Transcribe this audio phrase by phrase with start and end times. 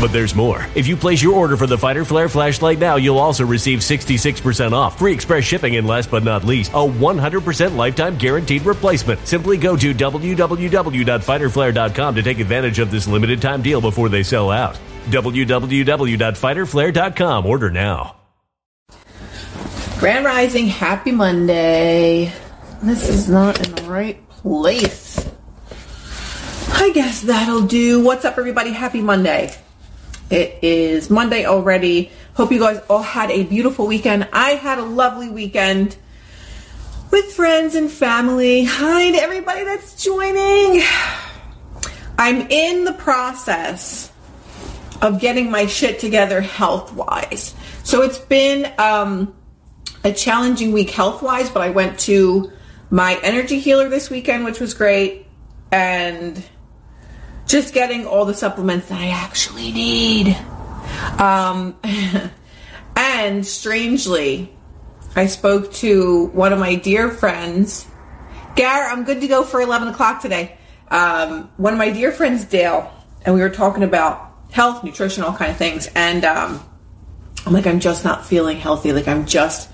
[0.00, 0.64] But there's more.
[0.76, 4.70] If you place your order for the Fighter Flare flashlight now, you'll also receive 66%
[4.72, 9.26] off, free express shipping, and last but not least, a 100% lifetime guaranteed replacement.
[9.26, 14.50] Simply go to www.fighterflare.com to take advantage of this limited time deal before they sell
[14.50, 14.78] out.
[15.06, 17.46] www.fighterflare.com.
[17.46, 18.14] Order now.
[19.98, 22.32] Grand Rising, happy Monday.
[22.84, 25.28] This is not in the right place.
[26.70, 28.04] I guess that'll do.
[28.04, 28.70] What's up, everybody?
[28.70, 29.52] Happy Monday.
[30.30, 32.10] It is Monday already.
[32.34, 34.28] Hope you guys all had a beautiful weekend.
[34.32, 35.96] I had a lovely weekend
[37.10, 38.64] with friends and family.
[38.64, 40.82] Hi to everybody that's joining.
[42.18, 44.12] I'm in the process
[45.00, 47.54] of getting my shit together health wise.
[47.82, 49.34] So it's been um,
[50.04, 52.52] a challenging week health wise, but I went to
[52.90, 55.26] my energy healer this weekend, which was great.
[55.72, 56.44] And
[57.48, 60.36] just getting all the supplements that I actually need.
[61.18, 61.76] Um,
[62.96, 64.54] and strangely,
[65.16, 67.86] I spoke to one of my dear friends.
[68.54, 70.58] Gar, I'm good to go for 11 o'clock today.
[70.90, 72.92] Um, one of my dear friends, Dale,
[73.22, 75.88] and we were talking about health, nutrition, all kind of things.
[75.94, 76.62] And um,
[77.46, 78.92] I'm like, I'm just not feeling healthy.
[78.92, 79.70] Like, I'm just,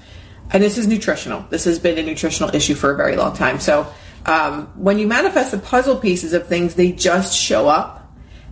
[0.51, 1.45] and this is nutritional.
[1.51, 3.59] This has been a nutritional issue for a very long time.
[3.59, 3.93] So,
[4.27, 8.01] um, when you manifest the puzzle pieces of things, they just show up.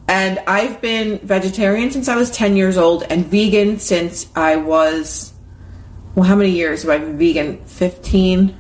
[0.09, 5.33] And I've been vegetarian since I was 10 years old and vegan since I was,
[6.15, 7.65] well, how many years have I been vegan?
[7.65, 8.57] 15?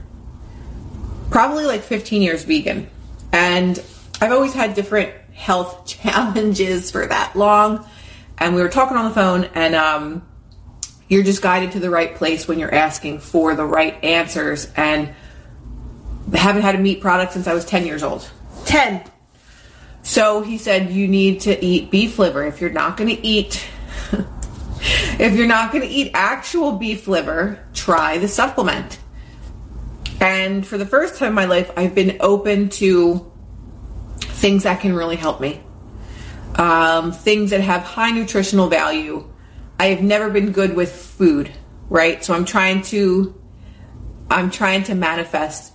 [1.30, 2.88] Probably like 15 years vegan.
[3.32, 3.78] And
[4.20, 7.86] I've always had different health challenges for that long.
[8.38, 10.26] And we were talking on the phone, and um,
[11.08, 14.68] you're just guided to the right place when you're asking for the right answers.
[14.74, 15.14] And
[16.34, 18.28] haven't had a meat product since I was 10 years old.
[18.64, 19.02] 10.
[20.02, 22.44] So he said, you need to eat beef liver.
[22.44, 23.66] If you're not going to eat,
[25.18, 28.98] if you're not going to eat actual beef liver, try the supplement.
[30.20, 33.30] And for the first time in my life, I've been open to
[34.20, 35.60] things that can really help me.
[36.56, 39.28] Um, things that have high nutritional value
[39.82, 41.50] I have never been good with food,
[41.88, 42.22] right?
[42.24, 43.34] So I'm trying to
[44.30, 45.71] I'm trying to manifest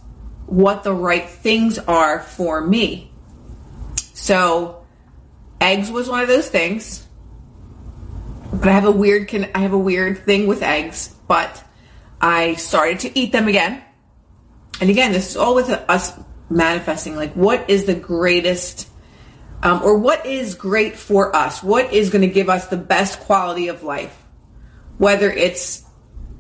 [0.48, 3.12] what the right things are for me.
[4.14, 4.86] So
[5.62, 7.06] eggs was one of those things.
[8.52, 11.64] But I have a weird can I have a weird thing with eggs, but
[12.20, 13.84] I started to eat them again.
[14.80, 16.18] And again, this is all with us
[16.50, 18.90] manifesting like what is the greatest
[19.64, 21.62] um, or what is great for us?
[21.62, 24.16] What is going to give us the best quality of life?
[24.98, 25.84] Whether it's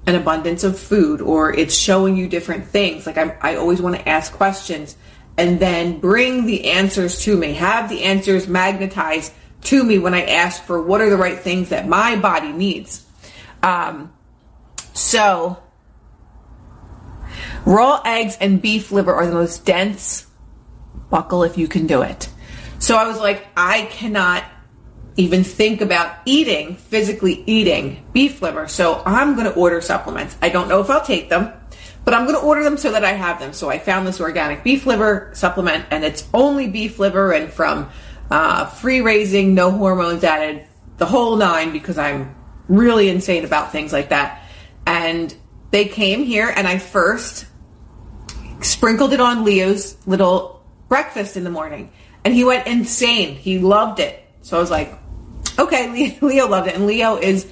[0.07, 3.06] an abundance of food or it's showing you different things.
[3.06, 4.95] Like I'm, I always want to ask questions
[5.38, 7.54] and then bring the answers to me.
[7.54, 9.33] Have the answers magnetized
[9.63, 13.06] to me when I ask for what are the right things that my body needs.
[13.62, 14.13] Um,
[14.94, 15.62] so,
[17.65, 20.25] raw eggs and beef liver are the most dense.
[21.10, 22.30] Buckle if you can do it.
[22.80, 24.44] So I was like, I cannot
[25.17, 28.67] even think about eating, physically eating beef liver.
[28.67, 30.37] So I'm going to order supplements.
[30.41, 31.51] I don't know if I'll take them,
[32.05, 33.51] but I'm going to order them so that I have them.
[33.51, 37.89] So I found this organic beef liver supplement, and it's only beef liver and from
[38.29, 40.65] uh, free raising, no hormones added,
[40.97, 42.35] the whole nine, because I'm
[42.67, 44.43] really insane about things like that.
[44.85, 45.35] And
[45.71, 47.47] they came here, and I first
[48.61, 51.91] sprinkled it on Leo's little breakfast in the morning,
[52.23, 53.35] and he went insane.
[53.35, 54.23] He loved it.
[54.41, 54.97] So I was like,
[55.59, 56.75] okay, Leo loved it.
[56.75, 57.48] And Leo is,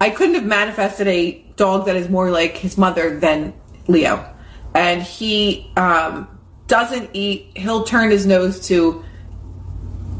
[0.00, 3.54] I couldn't have manifested a dog that is more like his mother than
[3.86, 4.34] Leo.
[4.74, 6.28] And he um,
[6.66, 9.04] doesn't eat, he'll turn his nose to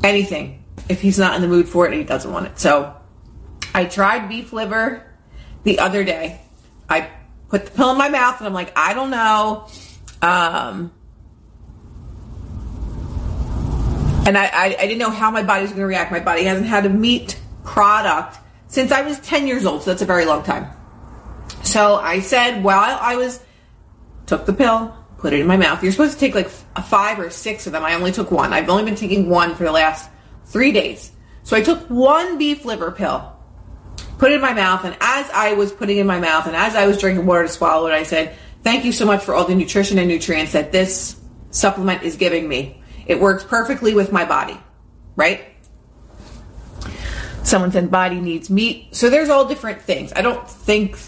[0.02, 2.58] anything if he's not in the mood for it and he doesn't want it.
[2.58, 2.94] So
[3.74, 5.02] I tried beef liver
[5.64, 6.40] the other day.
[6.88, 7.10] I
[7.48, 9.68] put the pill in my mouth and I'm like, I don't know.
[10.22, 10.92] Um,
[14.28, 16.12] and I, I, I didn't know how my body was going to react.
[16.12, 18.36] My body hasn't had a meat product
[18.66, 20.70] since I was 10 years old, so that's a very long time.
[21.62, 23.42] So I said, while I was,
[24.26, 25.82] took the pill, put it in my mouth.
[25.82, 27.82] You're supposed to take like five or six of them.
[27.82, 28.52] I only took one.
[28.52, 30.10] I've only been taking one for the last
[30.44, 31.10] three days.
[31.42, 33.34] So I took one beef liver pill,
[34.18, 36.54] put it in my mouth, and as I was putting it in my mouth and
[36.54, 39.34] as I was drinking water to swallow it, I said, Thank you so much for
[39.34, 41.18] all the nutrition and nutrients that this
[41.50, 42.77] supplement is giving me.
[43.08, 44.60] It works perfectly with my body,
[45.16, 45.46] right?
[47.42, 48.94] Someone said body needs meat.
[48.94, 50.12] So there's all different things.
[50.14, 50.98] I don't think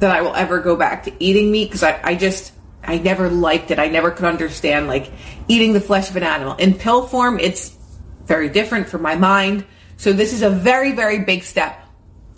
[0.00, 3.30] that I will ever go back to eating meat because I, I just, I never
[3.30, 3.78] liked it.
[3.78, 5.12] I never could understand like
[5.46, 6.56] eating the flesh of an animal.
[6.56, 7.76] In pill form, it's
[8.24, 9.64] very different for my mind.
[9.96, 11.78] So this is a very, very big step.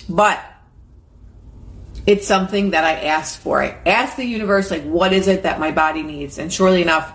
[0.08, 0.44] But
[2.04, 3.62] it's something that I asked for.
[3.62, 6.38] I asked the universe, like, what is it that my body needs?
[6.38, 7.12] And surely enough,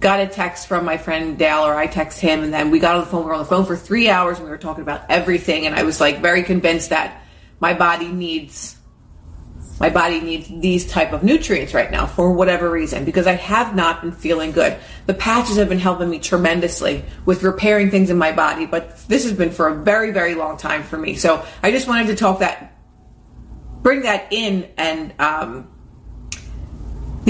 [0.00, 2.96] got a text from my friend Dale, or I text him, and then we got
[2.96, 3.20] on the phone.
[3.20, 5.66] We were on the phone for three hours, and we were talking about everything.
[5.66, 7.22] And I was like very convinced that
[7.60, 8.76] my body needs
[9.78, 13.74] my body needs these type of nutrients right now for whatever reason because I have
[13.74, 14.76] not been feeling good.
[15.06, 19.24] The patches have been helping me tremendously with repairing things in my body, but this
[19.24, 21.14] has been for a very very long time for me.
[21.14, 22.76] So I just wanted to talk that
[23.82, 25.70] bring that in and um,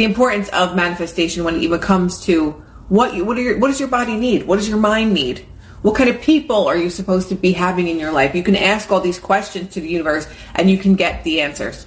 [0.00, 2.52] the importance of manifestation when it even comes to
[2.88, 4.46] what you, what are your, what does your body need?
[4.46, 5.44] What does your mind need?
[5.82, 8.34] What kind of people are you supposed to be having in your life?
[8.34, 11.86] You can ask all these questions to the universe and you can get the answers.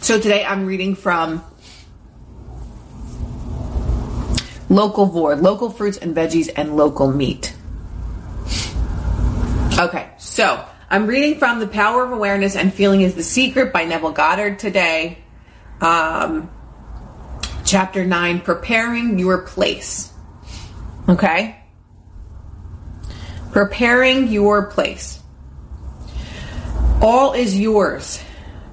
[0.00, 1.44] So today I'm reading from
[4.68, 7.54] Locavore, local fruits and veggies and local meat.
[9.78, 13.84] Okay, so I'm reading from The Power of Awareness and Feeling is the Secret by
[13.84, 15.18] Neville Goddard today.
[15.80, 16.50] Um,
[17.68, 20.10] chapter 9 Preparing Your Place.
[21.06, 21.60] Okay?
[23.52, 25.22] Preparing your place.
[27.02, 28.22] All is yours.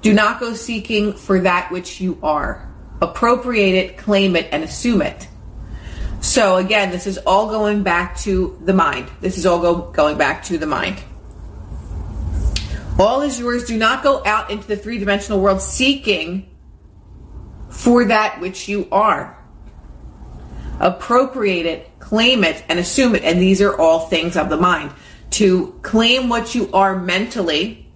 [0.00, 2.70] Do not go seeking for that which you are.
[3.02, 5.28] Appropriate it, claim it, and assume it.
[6.20, 9.10] So again, this is all going back to the mind.
[9.20, 10.98] This is all go, going back to the mind.
[12.98, 13.66] All is yours.
[13.66, 16.48] Do not go out into the three dimensional world seeking
[17.76, 19.36] for that which you are.
[20.80, 23.22] Appropriate it, claim it, and assume it.
[23.22, 24.92] And these are all things of the mind.
[25.32, 27.86] To claim what you are mentally,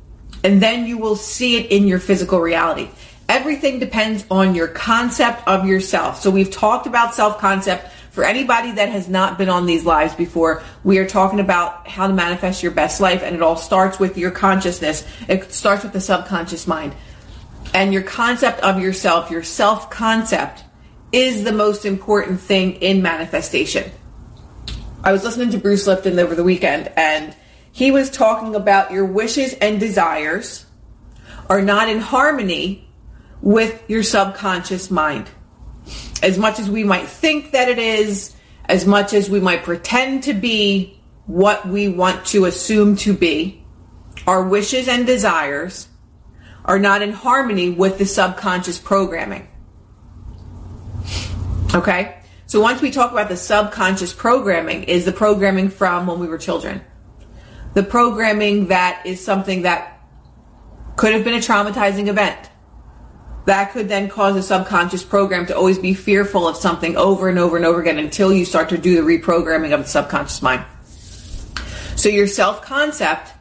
[0.44, 2.90] and then you will see it in your physical reality.
[3.28, 6.20] Everything depends on your concept of yourself.
[6.20, 7.88] So we've talked about self concept.
[8.10, 12.08] For anybody that has not been on these lives before, we are talking about how
[12.08, 15.06] to manifest your best life, and it all starts with your consciousness.
[15.28, 16.92] It starts with the subconscious mind
[17.74, 20.64] and your concept of yourself, your self concept,
[21.12, 23.90] is the most important thing in manifestation.
[25.02, 27.34] I was listening to Bruce Lipton over the weekend, and
[27.72, 30.66] he was talking about your wishes and desires
[31.48, 32.88] are not in harmony
[33.40, 35.28] with your subconscious mind.
[36.22, 38.36] As much as we might think that it is,
[38.66, 43.64] as much as we might pretend to be what we want to assume to be,
[44.26, 45.88] our wishes and desires
[46.70, 49.44] are not in harmony with the subconscious programming.
[51.74, 52.16] Okay?
[52.46, 56.38] So once we talk about the subconscious programming is the programming from when we were
[56.38, 56.80] children.
[57.74, 60.00] The programming that is something that
[60.94, 62.38] could have been a traumatizing event.
[63.46, 67.40] That could then cause a subconscious program to always be fearful of something over and
[67.40, 70.64] over and over again until you start to do the reprogramming of the subconscious mind.
[71.96, 73.32] So your self concept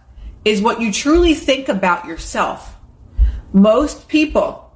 [0.44, 2.78] is what you truly think about yourself.
[3.54, 4.72] Most people,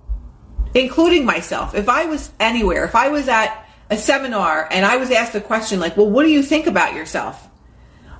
[0.73, 5.11] including myself, if I was anywhere, if I was at a seminar and I was
[5.11, 7.47] asked a question like, well, what do you think about yourself?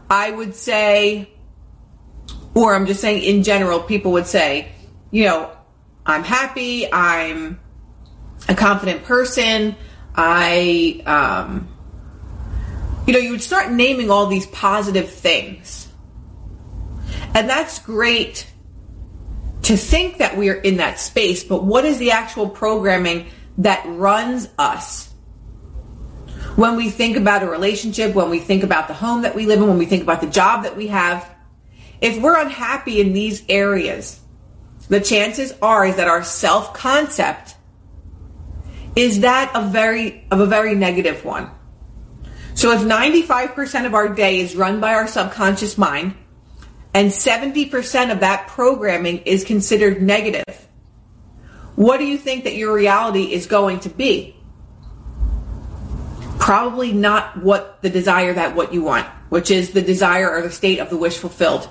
[0.09, 1.29] I would say,
[2.53, 4.71] or I'm just saying in general, people would say,
[5.09, 5.51] you know,
[6.05, 7.59] I'm happy, I'm
[8.47, 9.75] a confident person,
[10.15, 11.67] I, um,
[13.07, 15.87] you know, you would start naming all these positive things.
[17.33, 18.45] And that's great
[19.63, 23.27] to think that we are in that space, but what is the actual programming
[23.57, 25.13] that runs us?
[26.55, 29.59] when we think about a relationship, when we think about the home that we live
[29.59, 31.29] in, when we think about the job that we have,
[32.01, 34.19] if we're unhappy in these areas,
[34.87, 37.55] the chances are is that our self-concept
[38.95, 41.49] is that a very of a very negative one.
[42.53, 46.15] So if 95% of our day is run by our subconscious mind
[46.93, 50.67] and 70% of that programming is considered negative,
[51.75, 54.35] what do you think that your reality is going to be?
[56.43, 60.51] probably not what the desire that what you want, which is the desire or the
[60.51, 61.69] state of the wish fulfilled.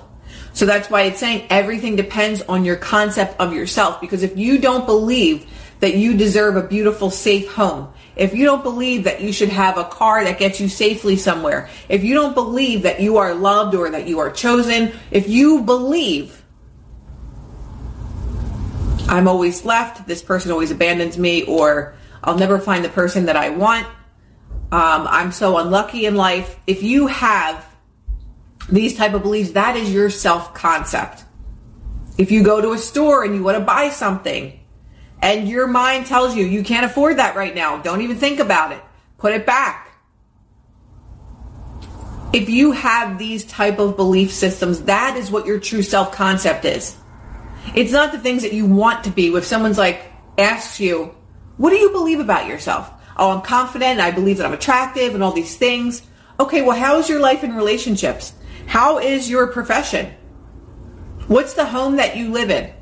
[0.53, 4.01] So that's why it's saying everything depends on your concept of yourself.
[4.01, 5.45] Because if you don't believe
[5.79, 9.77] that you deserve a beautiful, safe home, if you don't believe that you should have
[9.77, 13.75] a car that gets you safely somewhere, if you don't believe that you are loved
[13.75, 16.43] or that you are chosen, if you believe
[19.07, 23.35] I'm always left, this person always abandons me, or I'll never find the person that
[23.35, 23.85] I want,
[24.71, 26.57] um, I'm so unlucky in life.
[26.65, 27.65] If you have
[28.69, 31.25] these type of beliefs, that is your self concept.
[32.17, 34.59] If you go to a store and you want to buy something
[35.23, 38.73] and your mind tells you you can't afford that right now, don't even think about
[38.73, 38.81] it.
[39.17, 39.89] Put it back.
[42.33, 46.65] If you have these type of belief systems, that is what your true self concept
[46.65, 46.95] is.
[47.73, 49.27] It's not the things that you want to be.
[49.33, 50.03] If someone's like
[50.37, 51.15] asks you,
[51.57, 52.91] what do you believe about yourself?
[53.17, 56.01] oh, I'm confident, I believe that I'm attractive, and all these things.
[56.39, 58.33] Okay, well, how is your life in relationships?
[58.65, 60.13] How is your profession?
[61.27, 62.73] What's the home that you live in?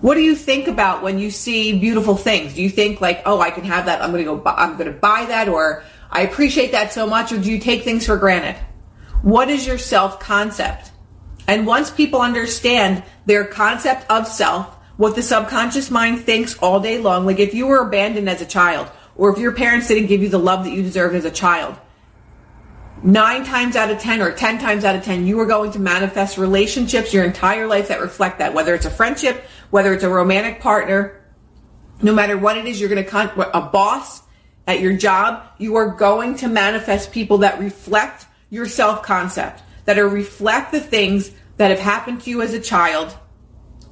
[0.00, 2.54] What do you think about when you see beautiful things?
[2.54, 4.02] Do you think like, oh, I can have that.
[4.02, 4.42] I'm going to go.
[4.44, 7.82] I'm going to buy that, or I appreciate that so much, or do you take
[7.82, 8.56] things for granted?
[9.22, 10.92] What is your self concept?
[11.48, 16.98] And once people understand their concept of self, what the subconscious mind thinks all day
[16.98, 20.22] long, like if you were abandoned as a child, or if your parents didn't give
[20.22, 21.76] you the love that you deserved as a child,
[23.02, 25.78] nine times out of 10 or 10 times out of 10, you are going to
[25.78, 30.08] manifest relationships your entire life that reflect that, whether it's a friendship, whether it's a
[30.08, 31.24] romantic partner,
[32.02, 34.22] no matter what it is, you're going to, con- a boss
[34.66, 39.98] at your job, you are going to manifest people that reflect your self concept, that
[39.98, 43.16] are reflect the things that have happened to you as a child.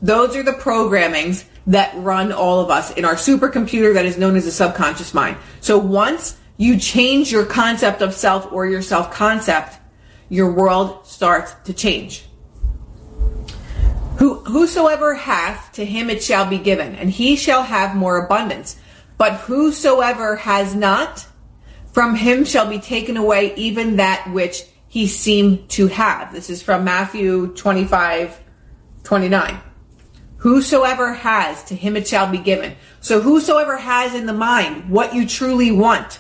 [0.03, 4.37] Those are the programmings that run all of us in our supercomputer that is known
[4.37, 5.37] as the subconscious mind.
[5.61, 9.79] So once you change your concept of self or your self concept,
[10.29, 12.27] your world starts to change.
[14.25, 18.77] Who, whosoever hath, to him it shall be given, and he shall have more abundance.
[19.19, 21.27] But whosoever has not,
[21.93, 26.33] from him shall be taken away even that which he seemed to have.
[26.33, 28.41] This is from Matthew 25,
[29.03, 29.61] 29.
[30.39, 32.77] Whosoever has, to him it shall be given.
[33.01, 36.19] So whosoever has in the mind what you truly want,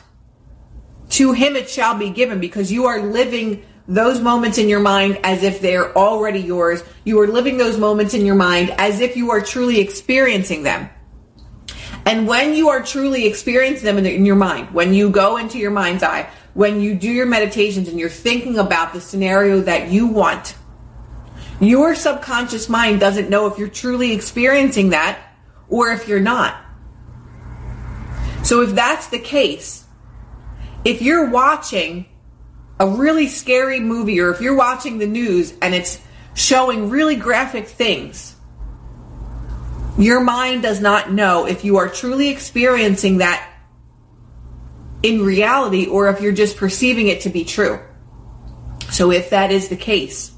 [1.08, 5.19] to him it shall be given because you are living those moments in your mind
[5.25, 6.83] as if they're already yours.
[7.05, 10.88] You are living those moments in your mind as if you are truly experiencing them.
[12.07, 15.37] And when you are truly experiencing them in, the, in, your mind, when you go
[15.37, 19.61] into your mind's eye, when you do your meditations and you're thinking about the scenario
[19.61, 20.55] that you want,
[21.61, 25.19] your subconscious mind doesn't know if you're truly experiencing that
[25.69, 26.61] or if you're not.
[28.43, 29.85] So if that's the case,
[30.85, 32.05] if you're watching
[32.81, 36.00] a really scary movie or if you're watching the news and it's
[36.35, 38.35] showing really graphic things,
[39.97, 43.49] Your mind does not know if you are truly experiencing that
[45.02, 47.78] in reality or if you're just perceiving it to be true.
[48.90, 50.33] So if that is the case,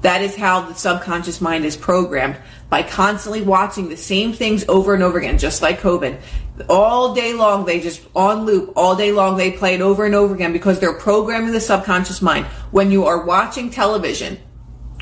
[0.00, 2.36] that is how the subconscious mind is programmed
[2.70, 6.20] by constantly watching the same things over and over again, just like COVID.
[6.68, 10.14] All day long, they just on loop, all day long, they play it over and
[10.14, 12.46] over again because they're programming the subconscious mind.
[12.70, 14.38] When you are watching television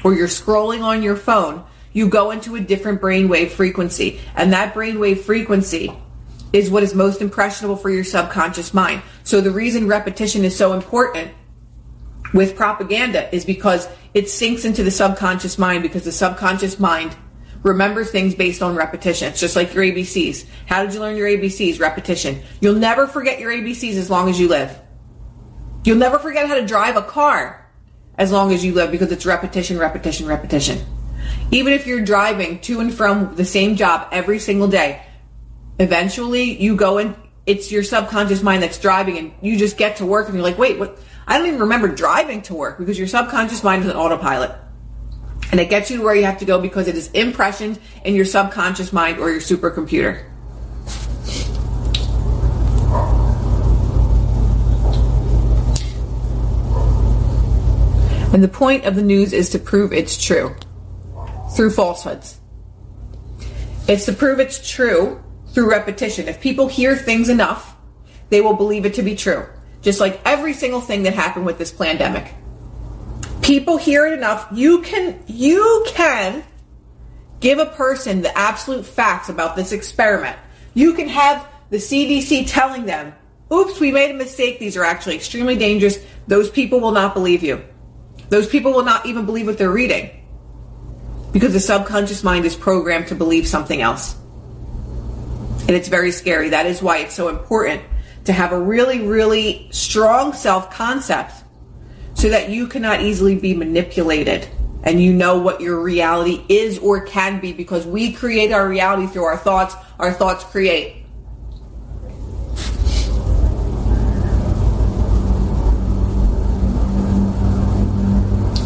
[0.02, 4.20] or you're scrolling on your phone, you go into a different brainwave frequency.
[4.34, 5.92] And that brainwave frequency
[6.52, 9.02] is what is most impressionable for your subconscious mind.
[9.24, 11.32] So the reason repetition is so important
[12.32, 17.16] with propaganda is because it sinks into the subconscious mind because the subconscious mind
[17.62, 19.28] remembers things based on repetition.
[19.28, 20.46] It's just like your ABCs.
[20.66, 21.80] How did you learn your ABCs?
[21.80, 22.42] Repetition.
[22.60, 24.78] You'll never forget your ABCs as long as you live.
[25.84, 27.70] You'll never forget how to drive a car
[28.18, 30.84] as long as you live because it's repetition, repetition, repetition.
[31.50, 35.02] Even if you're driving to and from the same job every single day,
[35.78, 37.16] eventually you go and
[37.46, 40.58] it's your subconscious mind that's driving and you just get to work and you're like,
[40.58, 40.98] wait, what?
[41.26, 44.52] I don't even remember driving to work because your subconscious mind is an autopilot.
[45.52, 48.14] And it gets you to where you have to go because it is impressioned in
[48.14, 50.24] your subconscious mind or your supercomputer.
[58.32, 60.56] And the point of the news is to prove it's true
[61.54, 62.40] through falsehoods.
[63.86, 66.28] It's to prove it's true through repetition.
[66.28, 67.76] If people hear things enough,
[68.30, 69.44] they will believe it to be true.
[69.82, 72.32] Just like every single thing that happened with this pandemic.
[73.42, 76.44] People hear it enough, you can you can
[77.40, 80.36] give a person the absolute facts about this experiment.
[80.74, 83.12] You can have the CDC telling them,
[83.52, 84.60] "Oops, we made a mistake.
[84.60, 87.60] These are actually extremely dangerous." Those people will not believe you.
[88.28, 90.08] Those people will not even believe what they're reading.
[91.32, 94.14] Because the subconscious mind is programmed to believe something else.
[95.66, 96.50] And it's very scary.
[96.50, 97.82] That is why it's so important
[98.24, 101.41] to have a really, really strong self concept
[102.22, 104.48] so that you cannot easily be manipulated
[104.84, 109.08] and you know what your reality is or can be because we create our reality
[109.08, 109.74] through our thoughts.
[109.98, 111.04] Our thoughts create.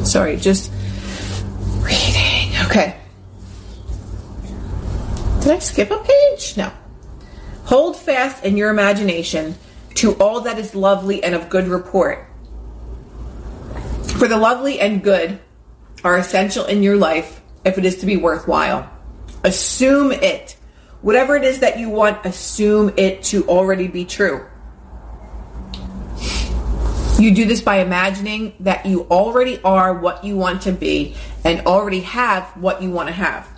[0.04, 0.70] Sorry, just
[1.80, 2.52] reading.
[2.66, 2.94] Okay.
[5.40, 6.58] Did I skip a page?
[6.58, 6.70] No.
[7.64, 9.54] Hold fast in your imagination
[9.94, 12.26] to all that is lovely and of good report.
[14.14, 15.38] For the lovely and good
[16.04, 18.90] are essential in your life if it is to be worthwhile.
[19.44, 20.56] Assume it.
[21.02, 24.46] Whatever it is that you want, assume it to already be true.
[27.18, 31.14] You do this by imagining that you already are what you want to be
[31.44, 33.48] and already have what you want to have.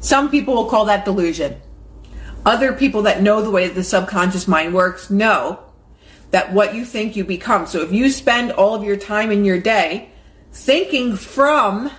[0.00, 1.60] Some people will call that delusion.
[2.44, 5.60] Other people that know the way that the subconscious mind works know
[6.32, 7.66] that what you think you become.
[7.66, 10.10] So if you spend all of your time in your day
[10.50, 11.90] thinking from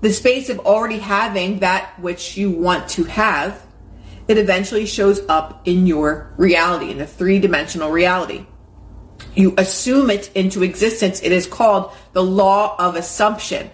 [0.00, 3.64] the space of already having that which you want to have,
[4.28, 8.46] it eventually shows up in your reality, in a three dimensional reality.
[9.34, 11.20] You assume it into existence.
[11.22, 13.70] It is called the law of assumption.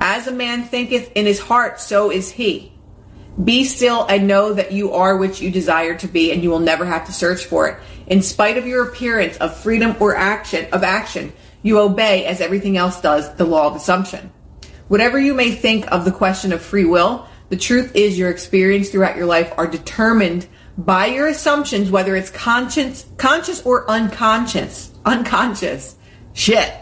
[0.00, 2.73] As a man thinketh in his heart, so is he.
[3.42, 6.60] Be still and know that you are what you desire to be and you will
[6.60, 7.78] never have to search for it.
[8.06, 12.76] In spite of your appearance of freedom or action, of action, you obey as everything
[12.76, 14.30] else does the law of assumption.
[14.88, 18.90] Whatever you may think of the question of free will, the truth is your experience
[18.90, 24.92] throughout your life are determined by your assumptions, whether it's conscious, conscious or unconscious.
[25.04, 25.96] Unconscious.
[26.32, 26.72] Shit.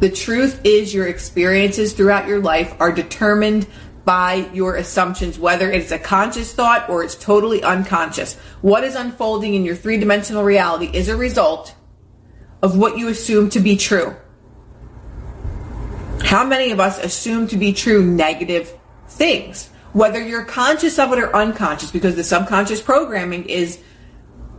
[0.00, 3.66] The truth is your experiences throughout your life are determined
[4.04, 8.34] by your assumptions, whether it's a conscious thought or it's totally unconscious.
[8.60, 11.74] What is unfolding in your three dimensional reality is a result
[12.62, 14.14] of what you assume to be true.
[16.22, 18.72] How many of us assume to be true negative
[19.08, 19.70] things?
[19.92, 23.78] Whether you're conscious of it or unconscious, because the subconscious programming is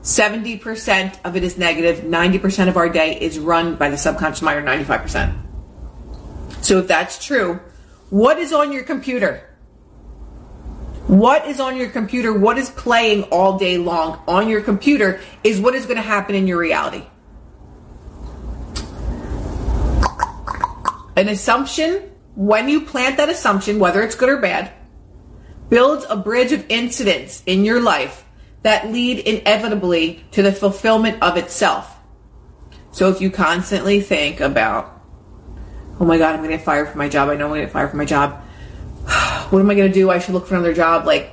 [0.02, 4.60] 70% of it is negative, 90% of our day is run by the subconscious mind,
[4.60, 5.36] or 95%.
[6.62, 7.60] So if that's true,
[8.16, 9.44] what is on your computer?
[11.08, 12.34] What is on your computer?
[12.34, 16.34] What is playing all day long on your computer is what is going to happen
[16.34, 17.04] in your reality.
[21.18, 24.72] An assumption, when you plant that assumption, whether it's good or bad,
[25.68, 28.24] builds a bridge of incidents in your life
[28.62, 31.94] that lead inevitably to the fulfillment of itself.
[32.92, 34.95] So if you constantly think about
[36.00, 37.30] oh my God, I'm to get fired from my job.
[37.30, 38.42] I know I'm to get fired from my job.
[39.50, 40.10] what am I to do?
[40.10, 41.06] I should look for another job.
[41.06, 41.32] Like,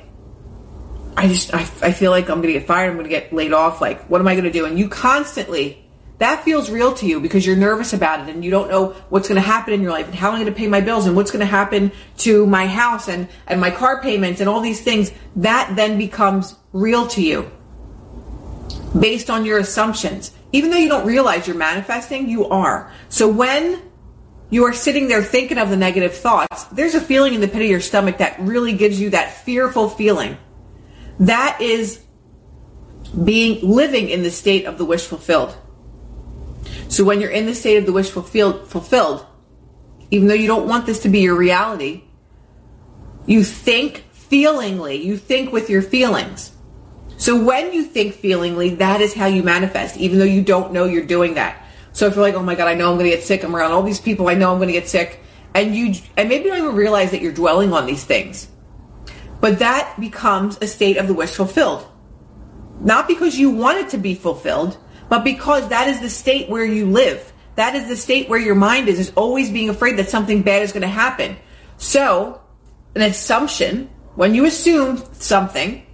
[1.16, 2.90] I just, I, I feel like I'm to get fired.
[2.90, 3.80] I'm to get laid off.
[3.80, 4.64] Like, what am I to do?
[4.64, 5.84] And you constantly,
[6.18, 9.28] that feels real to you because you're nervous about it and you don't know what's
[9.28, 11.44] to happen in your life and how I'm to pay my bills and what's to
[11.44, 15.12] happen to my house and, and my car payments and all these things.
[15.36, 17.50] That then becomes real to you
[18.98, 20.32] based on your assumptions.
[20.52, 22.92] Even though you don't realize you're manifesting, you are.
[23.08, 23.82] So when
[24.52, 27.62] you are sitting there thinking of the negative thoughts, there's a feeling in the pit
[27.62, 30.36] of your stomach that really gives you that fearful feeling.
[31.20, 32.04] That is
[33.24, 35.56] being living in the state of the wish fulfilled.
[36.88, 39.24] So when you're in the state of the wish fulfilled, fulfilled,
[40.10, 42.04] even though you don't want this to be your reality,
[43.24, 46.52] you think feelingly, you think with your feelings.
[47.16, 50.84] So when you think feelingly, that is how you manifest, even though you don't know
[50.84, 51.61] you're doing that.
[51.92, 53.44] So if you're like, oh my God, I know I'm going to get sick.
[53.44, 54.28] I'm around all these people.
[54.28, 55.20] I know I'm going to get sick.
[55.54, 58.48] And you, and maybe you don't even realize that you're dwelling on these things.
[59.40, 61.86] But that becomes a state of the wish fulfilled.
[62.80, 64.78] Not because you want it to be fulfilled,
[65.08, 67.32] but because that is the state where you live.
[67.56, 70.62] That is the state where your mind is, is always being afraid that something bad
[70.62, 71.36] is going to happen.
[71.76, 72.40] So,
[72.94, 75.84] an assumption, when you assume something,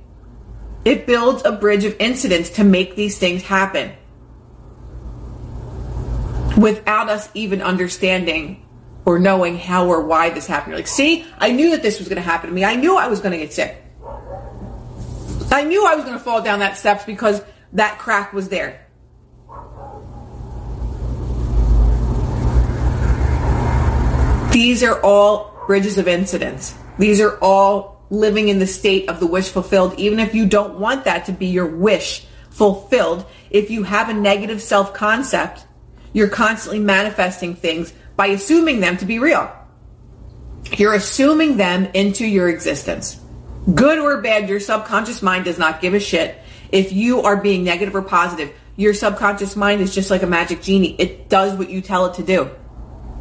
[0.85, 3.93] it builds a bridge of incidents to make these things happen
[6.59, 8.67] without us even understanding
[9.05, 10.73] or knowing how or why this happened.
[10.73, 12.65] You're like, see, I knew that this was going to happen to me.
[12.65, 13.83] I knew I was going to get sick.
[15.51, 17.41] I knew I was going to fall down that steps because
[17.73, 18.85] that crack was there.
[24.53, 26.75] These are all bridges of incidents.
[26.99, 30.81] These are all living in the state of the wish fulfilled, even if you don't
[30.81, 33.25] want that to be your wish fulfilled.
[33.51, 35.65] If you have a negative self concept,
[36.13, 39.51] you're constantly manifesting things by assuming them to be real.
[40.77, 43.21] You're assuming them into your existence.
[43.75, 46.39] Good or bad, your subconscious mind does not give a shit
[46.73, 48.53] if you are being negative or positive.
[48.77, 50.95] Your subconscious mind is just like a magic genie.
[50.99, 52.51] It does what you tell it to do.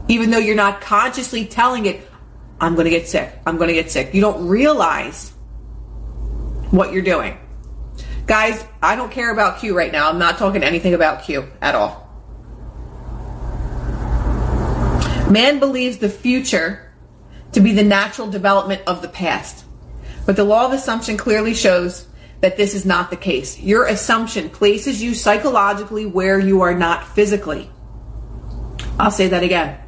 [0.07, 2.07] Even though you're not consciously telling it,
[2.59, 3.33] I'm going to get sick.
[3.45, 4.13] I'm going to get sick.
[4.13, 5.29] You don't realize
[6.71, 7.37] what you're doing.
[8.25, 10.09] Guys, I don't care about Q right now.
[10.09, 12.06] I'm not talking anything about Q at all.
[15.29, 16.91] Man believes the future
[17.51, 19.65] to be the natural development of the past.
[20.25, 22.07] But the law of assumption clearly shows
[22.41, 23.59] that this is not the case.
[23.59, 27.69] Your assumption places you psychologically where you are not physically.
[28.99, 29.79] I'll say that again.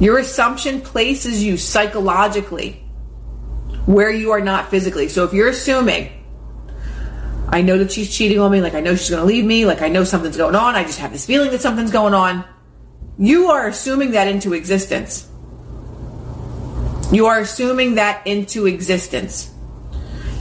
[0.00, 2.84] Your assumption places you psychologically
[3.86, 5.08] where you are not physically.
[5.08, 6.10] So if you're assuming,
[7.48, 9.66] I know that she's cheating on me, like I know she's going to leave me,
[9.66, 12.44] like I know something's going on, I just have this feeling that something's going on,
[13.18, 15.28] you are assuming that into existence.
[17.12, 19.52] You are assuming that into existence.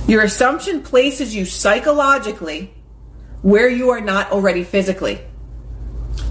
[0.08, 2.74] Your assumption places you psychologically
[3.42, 5.20] where you are not already physically.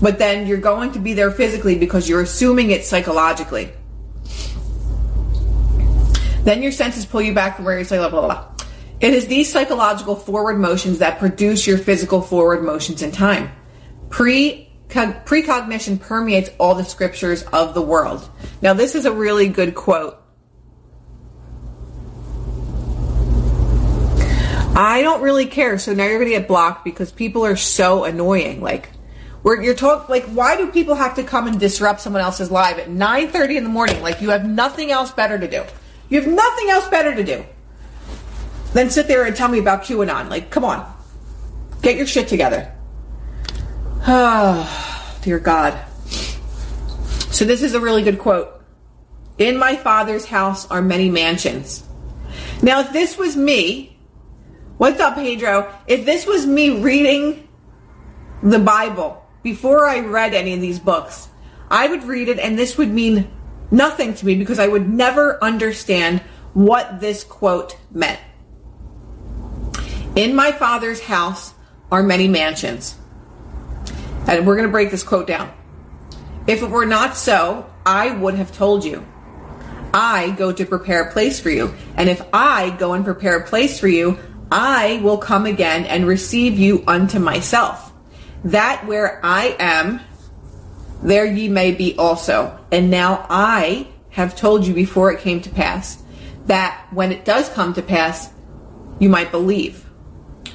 [0.00, 3.70] But then you're going to be there physically because you're assuming it psychologically.
[6.44, 8.46] Then your senses pull you back from where you're blah, blah, blah.
[9.00, 13.50] It is these psychological forward motions that produce your physical forward motions in time.
[14.08, 18.28] Pre precognition permeates all the scriptures of the world.
[18.60, 20.16] Now, this is a really good quote.
[24.74, 25.78] I don't really care.
[25.78, 28.60] So now you're going to get blocked because people are so annoying.
[28.60, 28.90] Like,
[29.42, 32.78] where you're talking, like, why do people have to come and disrupt someone else's live
[32.78, 34.02] at 9:30 in the morning?
[34.02, 35.64] Like, you have nothing else better to do.
[36.08, 37.44] You have nothing else better to do
[38.72, 40.28] than sit there and tell me about QAnon.
[40.28, 40.90] Like, come on,
[41.82, 42.72] get your shit together.
[44.06, 45.78] Oh, dear God.
[47.30, 48.62] So, this is a really good quote.
[49.38, 51.84] In my father's house are many mansions.
[52.62, 53.96] Now, if this was me,
[54.76, 55.72] what's up, Pedro?
[55.86, 57.48] If this was me reading
[58.42, 61.28] the Bible before I read any of these books,
[61.70, 63.30] I would read it and this would mean
[63.70, 66.20] nothing to me because I would never understand
[66.52, 68.20] what this quote meant.
[70.16, 71.54] In my father's house
[71.90, 72.99] are many mansions.
[74.26, 75.52] And we're going to break this quote down.
[76.46, 79.06] If it were not so, I would have told you.
[79.92, 81.74] I go to prepare a place for you.
[81.96, 84.18] And if I go and prepare a place for you,
[84.50, 87.92] I will come again and receive you unto myself.
[88.44, 90.00] That where I am,
[91.02, 92.58] there ye may be also.
[92.72, 96.02] And now I have told you before it came to pass
[96.46, 98.32] that when it does come to pass,
[98.98, 99.88] you might believe.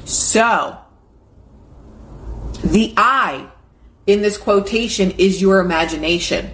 [0.04, 0.78] So,
[2.64, 3.50] the I
[4.08, 6.52] in this quotation is your imagination.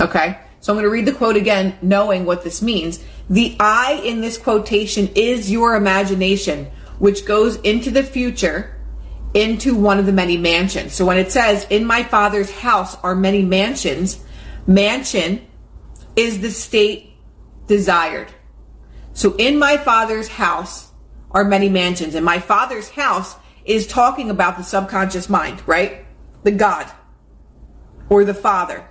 [0.00, 0.38] Okay?
[0.60, 3.04] So I'm going to read the quote again, knowing what this means.
[3.28, 6.66] The I in this quotation is your imagination,
[6.98, 8.76] which goes into the future
[9.34, 10.92] into one of the many mansions.
[10.92, 14.22] So when it says, in my father's house are many mansions,
[14.66, 15.46] mansion
[16.16, 17.14] is the state
[17.66, 18.28] desired.
[19.14, 20.90] So in my father's house
[21.30, 26.04] are many mansions, and my father's house is talking about the subconscious mind, right?
[26.42, 26.90] The God
[28.08, 28.86] or the Father.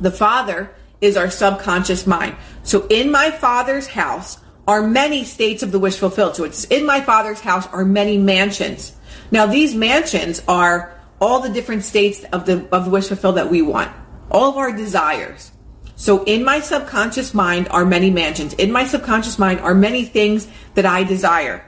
[0.00, 2.36] The Father is our subconscious mind.
[2.62, 6.36] So in my Father's house are many states of the wish fulfilled.
[6.36, 8.94] So it's in my Father's house are many mansions.
[9.30, 13.50] Now these mansions are all the different states of the of the wish fulfilled that
[13.50, 13.90] we want.
[14.30, 15.50] All of our desires.
[15.96, 18.54] So in my subconscious mind are many mansions.
[18.54, 21.64] In my subconscious mind are many things that I desire.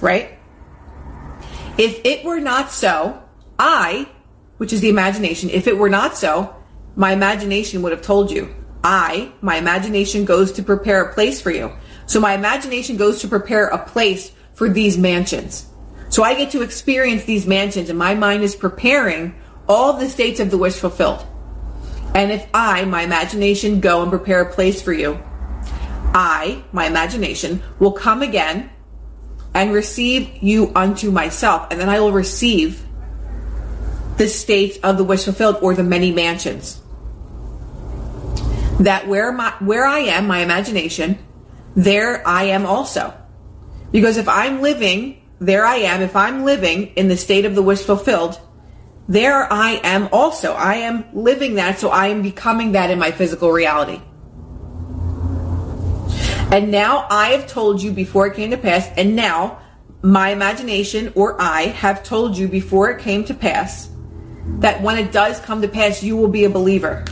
[0.00, 0.38] Right?
[1.78, 3.22] If it were not so,
[3.58, 4.08] I,
[4.58, 6.54] which is the imagination, if it were not so,
[6.96, 8.54] my imagination would have told you.
[8.84, 11.72] I, my imagination goes to prepare a place for you.
[12.06, 15.66] So my imagination goes to prepare a place for these mansions.
[16.08, 19.34] So I get to experience these mansions and my mind is preparing
[19.68, 21.24] all the states of the wish fulfilled.
[22.14, 25.18] And if I, my imagination, go and prepare a place for you,
[26.14, 28.70] I, my imagination, will come again
[29.54, 32.84] and receive you unto myself, and then I will receive
[34.16, 36.80] the state of the wish fulfilled or the many mansions.
[38.80, 41.18] That where my where I am, my imagination,
[41.74, 43.14] there I am also.
[43.90, 47.62] Because if I'm living, there I am, if I'm living in the state of the
[47.62, 48.40] wish fulfilled,
[49.08, 50.52] there I am also.
[50.52, 54.00] I am living that, so I am becoming that in my physical reality.
[56.52, 59.58] And now I have told you before it came to pass, and now
[60.02, 63.88] my imagination or I have told you before it came to pass
[64.58, 67.06] that when it does come to pass, you will be a believer.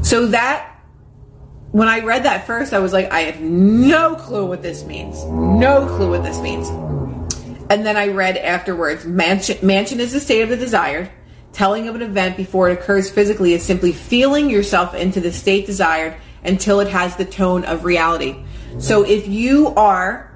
[0.00, 0.80] So that,
[1.72, 5.22] when I read that first, I was like, I have no clue what this means.
[5.24, 6.70] No clue what this means.
[7.68, 11.10] And then I read afterwards, mansion, mansion is the state of the desired.
[11.52, 15.66] Telling of an event before it occurs physically is simply feeling yourself into the state
[15.66, 18.36] desired until it has the tone of reality.
[18.78, 20.34] So if you are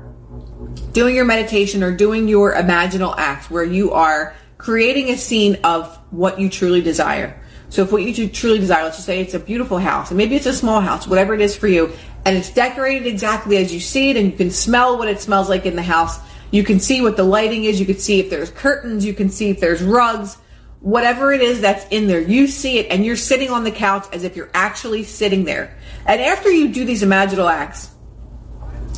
[0.92, 5.96] doing your meditation or doing your imaginal act where you are creating a scene of
[6.10, 7.40] what you truly desire.
[7.68, 10.36] So if what you truly desire, let's just say it's a beautiful house, and maybe
[10.36, 11.92] it's a small house, whatever it is for you,
[12.24, 15.48] and it's decorated exactly as you see it, and you can smell what it smells
[15.48, 16.18] like in the house.
[16.50, 17.80] You can see what the lighting is.
[17.80, 19.04] You can see if there's curtains.
[19.04, 20.38] You can see if there's rugs.
[20.80, 24.06] Whatever it is that's in there, you see it, and you're sitting on the couch
[24.12, 25.76] as if you're actually sitting there.
[26.06, 27.90] And after you do these imaginal acts,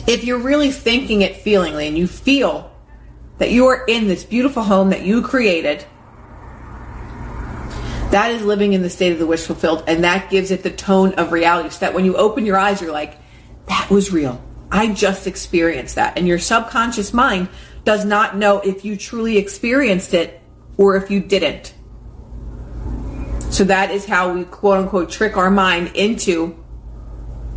[0.07, 2.71] if you're really thinking it feelingly and you feel
[3.39, 5.85] that you are in this beautiful home that you created,
[8.11, 10.71] that is living in the state of the wish fulfilled, and that gives it the
[10.71, 11.71] tone of reality.
[11.71, 13.19] So that when you open your eyes, you're like,
[13.67, 14.43] that was real.
[14.71, 16.19] I just experienced that.
[16.19, 17.49] And your subconscious mind
[17.85, 20.41] does not know if you truly experienced it
[20.77, 21.75] or if you didn't.
[23.51, 26.63] So that is how we quote unquote trick our mind into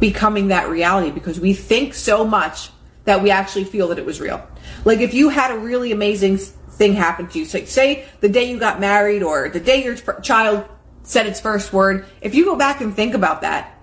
[0.01, 2.71] becoming that reality because we think so much
[3.05, 4.45] that we actually feel that it was real.
[4.83, 8.49] Like if you had a really amazing thing happen to you, say, say the day
[8.49, 10.65] you got married or the day your child
[11.03, 13.77] said its first word, if you go back and think about that,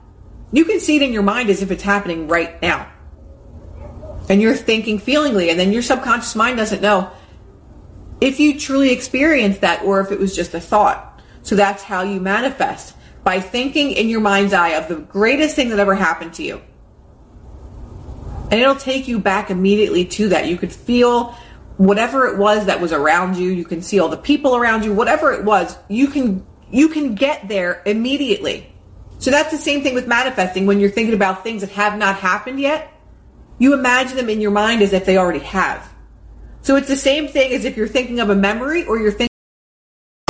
[0.52, 2.90] you can see it in your mind as if it's happening right now.
[4.28, 7.11] And you're thinking feelingly, and then your subconscious mind doesn't know
[8.20, 11.22] if you truly experienced that or if it was just a thought.
[11.42, 12.94] So that's how you manifest
[13.29, 16.62] by thinking in your mind's eye of the greatest thing that ever happened to you.
[18.51, 20.49] And it'll take you back immediately to that.
[20.49, 21.37] You could feel
[21.77, 23.51] whatever it was that was around you.
[23.51, 27.17] You can see all the people around you, whatever it was, you can, you can
[27.17, 28.73] get there immediately.
[29.19, 32.17] So that's the same thing with manifesting when you're thinking about things that have not
[32.17, 32.91] happened yet.
[33.59, 35.87] You imagine them in your mind as if they already have.
[36.62, 39.28] So it's the same thing as if you're thinking of a memory or you're thinking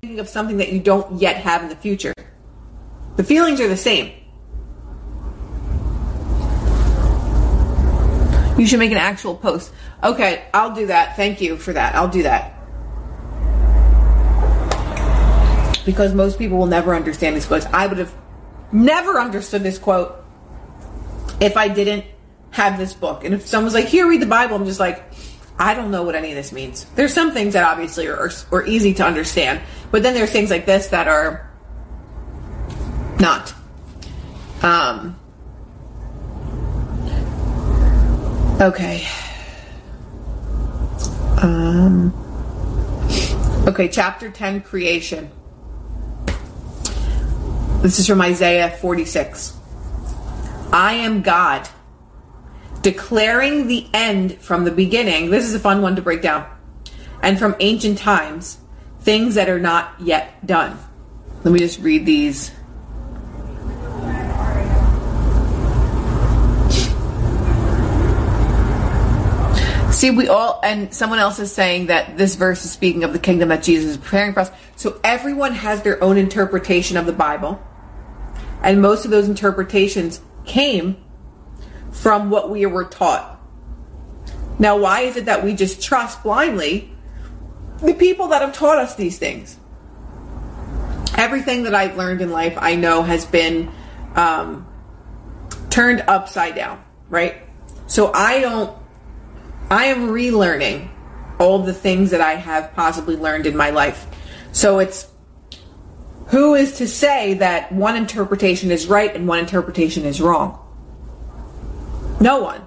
[0.00, 2.14] thinking of something that you don't yet have in the future.
[3.16, 4.12] The feelings are the same.
[8.58, 9.72] You should make an actual post.
[10.02, 11.16] Okay, I'll do that.
[11.16, 11.94] Thank you for that.
[11.94, 12.52] I'll do that.
[15.84, 17.66] Because most people will never understand these quotes.
[17.66, 18.14] I would have
[18.72, 20.24] never understood this quote
[21.40, 22.04] if I didn't
[22.50, 23.24] have this book.
[23.24, 25.12] And if someone's like, here, read the Bible, I'm just like,
[25.58, 26.84] I don't know what any of this means.
[26.94, 30.50] There's some things that obviously are, are, are easy to understand, but then there's things
[30.50, 31.50] like this that are
[33.18, 33.54] not.
[34.62, 35.18] Um,
[38.60, 39.06] okay.
[41.42, 42.12] Um,
[43.66, 45.30] okay, chapter 10 creation.
[47.82, 49.56] This is from Isaiah 46.
[50.72, 51.68] I am God
[52.86, 55.28] declaring the end from the beginning.
[55.28, 56.48] This is a fun one to break down.
[57.20, 58.58] And from ancient times,
[59.00, 60.78] things that are not yet done.
[61.42, 62.52] Let me just read these.
[69.90, 73.18] See, we all, and someone else is saying that this verse is speaking of the
[73.18, 74.52] kingdom that Jesus is preparing for us.
[74.76, 77.60] So everyone has their own interpretation of the Bible.
[78.62, 80.98] And most of those interpretations came
[81.96, 83.40] from what we were taught.
[84.58, 86.90] Now, why is it that we just trust blindly
[87.82, 89.56] the people that have taught us these things?
[91.16, 93.70] Everything that I've learned in life, I know, has been
[94.14, 94.66] um,
[95.70, 97.36] turned upside down, right?
[97.86, 98.76] So I don't,
[99.70, 100.88] I am relearning
[101.38, 104.06] all the things that I have possibly learned in my life.
[104.52, 105.08] So it's
[106.28, 110.65] who is to say that one interpretation is right and one interpretation is wrong?
[112.20, 112.66] No one.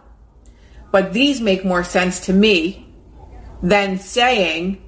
[0.92, 2.88] But these make more sense to me
[3.62, 4.84] than saying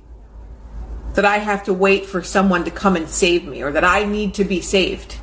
[1.13, 4.05] that I have to wait for someone to come and save me or that I
[4.05, 5.17] need to be saved.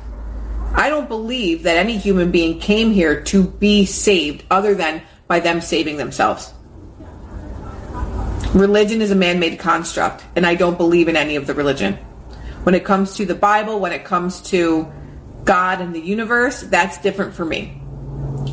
[0.73, 5.39] I don't believe that any human being came here to be saved other than by
[5.39, 6.53] them saving themselves.
[8.53, 11.95] Religion is a man made construct, and I don't believe in any of the religion.
[12.63, 14.91] When it comes to the Bible, when it comes to
[15.43, 17.81] God and the universe, that's different for me.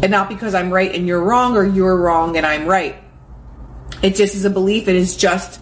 [0.03, 2.97] And not because I'm right and you're wrong or you're wrong and I'm right.
[4.03, 4.89] It just is a belief.
[4.89, 5.61] It is just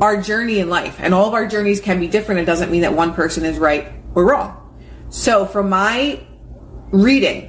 [0.00, 0.96] our journey in life.
[0.98, 2.40] And all of our journeys can be different.
[2.40, 4.58] It doesn't mean that one person is right or wrong.
[5.10, 6.20] So from my
[6.90, 7.48] reading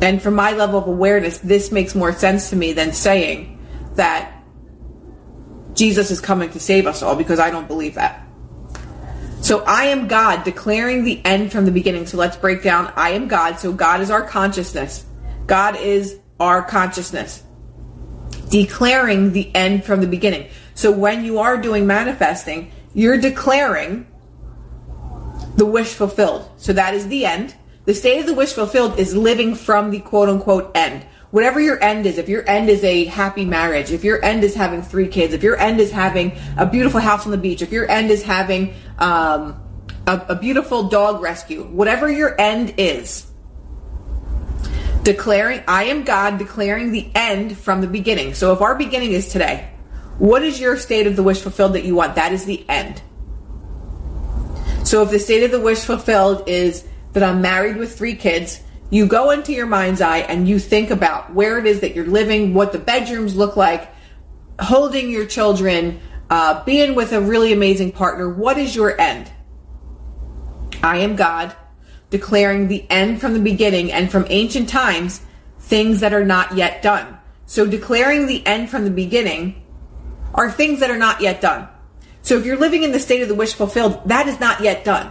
[0.00, 3.58] and from my level of awareness, this makes more sense to me than saying
[3.94, 4.42] that
[5.74, 8.26] Jesus is coming to save us all because I don't believe that.
[9.42, 12.06] So I am God, declaring the end from the beginning.
[12.06, 13.58] So let's break down I am God.
[13.58, 15.04] So God is our consciousness.
[15.48, 17.42] God is our consciousness.
[18.50, 20.48] Declaring the end from the beginning.
[20.74, 24.06] So when you are doing manifesting, you're declaring
[25.56, 26.48] the wish fulfilled.
[26.56, 27.56] So that is the end.
[27.84, 31.82] The state of the wish fulfilled is living from the quote unquote end whatever your
[31.82, 35.08] end is, if your end is a happy marriage, if your end is having three
[35.08, 38.10] kids, if your end is having a beautiful house on the beach, if your end
[38.10, 39.60] is having um,
[40.06, 43.26] a, a beautiful dog rescue, whatever your end is,
[45.02, 48.34] declaring, I am God, declaring the end from the beginning.
[48.34, 49.70] So if our beginning is today,
[50.18, 52.14] what is your state of the wish fulfilled that you want?
[52.14, 53.02] That is the end.
[54.84, 58.60] So if the state of the wish fulfilled is that I'm married with three kids,
[58.92, 62.04] you go into your mind's eye and you think about where it is that you're
[62.04, 63.90] living, what the bedrooms look like,
[64.60, 68.28] holding your children, uh, being with a really amazing partner.
[68.28, 69.32] What is your end?
[70.82, 71.56] I am God,
[72.10, 75.22] declaring the end from the beginning and from ancient times,
[75.58, 77.16] things that are not yet done.
[77.46, 79.62] So declaring the end from the beginning
[80.34, 81.66] are things that are not yet done.
[82.20, 84.84] So if you're living in the state of the wish fulfilled, that is not yet
[84.84, 85.10] done.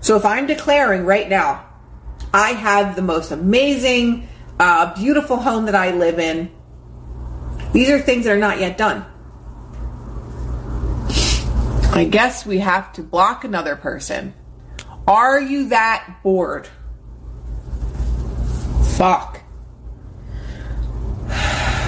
[0.00, 1.64] So if I'm declaring right now,
[2.34, 4.26] I have the most amazing,
[4.58, 6.50] uh, beautiful home that I live in,
[7.72, 9.06] these are things that are not yet done.
[11.92, 14.34] I guess we have to block another person.
[15.06, 16.68] Are you that bored?
[18.96, 19.40] Fuck.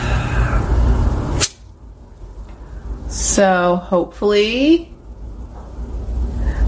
[3.09, 4.93] So hopefully.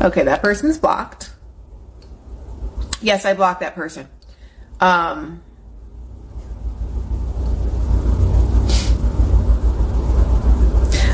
[0.00, 1.27] Okay, that person's blocked.
[3.00, 4.08] Yes, I blocked that person.
[4.80, 5.42] Um,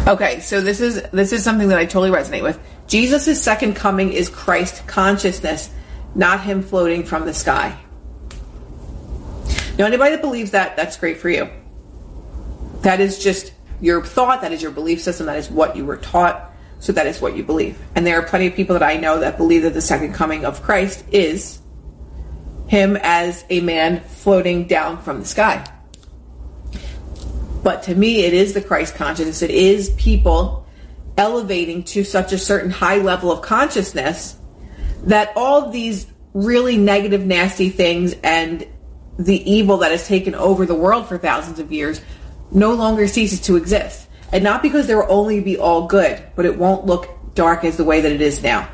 [0.07, 2.59] okay, so this is this is something that I totally resonate with.
[2.87, 5.70] Jesus' second coming is Christ consciousness,
[6.14, 7.78] not him floating from the sky.
[9.78, 11.49] Now, anybody that believes that, that's great for you.
[12.82, 15.97] That is just your thought, that is your belief system, that is what you were
[15.97, 17.78] taught, so that is what you believe.
[17.95, 20.45] And there are plenty of people that I know that believe that the second coming
[20.45, 21.59] of Christ is
[22.67, 25.65] him as a man floating down from the sky.
[27.62, 29.43] But to me, it is the Christ consciousness.
[29.43, 30.67] It is people
[31.17, 34.37] elevating to such a certain high level of consciousness
[35.05, 38.67] that all these really negative, nasty things and
[39.19, 42.01] the evil that has taken over the world for thousands of years
[42.51, 44.09] no longer ceases to exist.
[44.33, 47.77] And not because there will only be all good, but it won't look dark as
[47.77, 48.69] the way that it is now.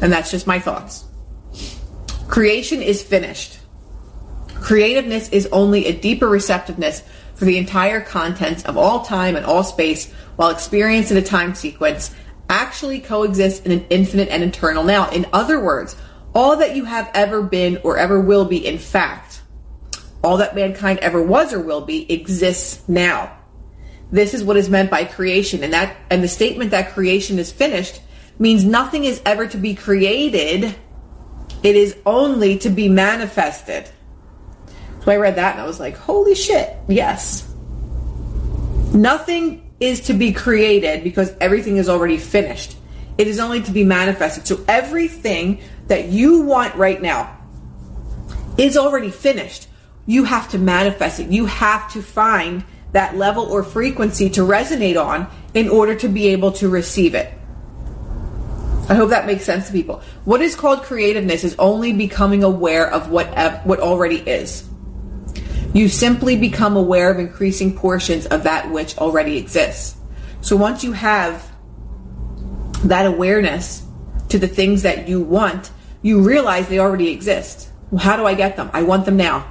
[0.00, 1.04] And that's just my thoughts.
[2.32, 3.58] Creation is finished.
[4.54, 7.02] Creativeness is only a deeper receptiveness
[7.34, 11.54] for the entire contents of all time and all space, while experience in a time
[11.54, 12.14] sequence
[12.48, 15.10] actually coexists in an infinite and eternal now.
[15.10, 15.94] In other words,
[16.34, 19.42] all that you have ever been or ever will be, in fact,
[20.24, 23.36] all that mankind ever was or will be exists now.
[24.10, 25.62] This is what is meant by creation.
[25.62, 28.00] And that, and the statement that creation is finished
[28.38, 30.74] means nothing is ever to be created.
[31.62, 33.88] It is only to be manifested.
[35.04, 37.52] So I read that and I was like, holy shit, yes.
[38.94, 42.76] Nothing is to be created because everything is already finished.
[43.18, 44.46] It is only to be manifested.
[44.46, 47.38] So everything that you want right now
[48.58, 49.68] is already finished.
[50.06, 51.30] You have to manifest it.
[51.30, 56.28] You have to find that level or frequency to resonate on in order to be
[56.28, 57.32] able to receive it.
[58.88, 60.02] I hope that makes sense to people.
[60.24, 63.28] What is called creativeness is only becoming aware of what
[63.64, 64.68] what already is.
[65.72, 69.96] You simply become aware of increasing portions of that which already exists.
[70.42, 71.48] So once you have
[72.84, 73.84] that awareness
[74.28, 75.70] to the things that you want,
[76.02, 77.70] you realize they already exist.
[77.90, 78.70] Well, how do I get them?
[78.72, 79.50] I want them now.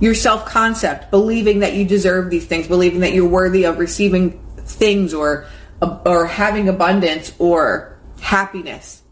[0.00, 4.40] Your self concept, believing that you deserve these things, believing that you're worthy of receiving
[4.58, 5.46] things or
[5.80, 9.02] or having abundance or happiness.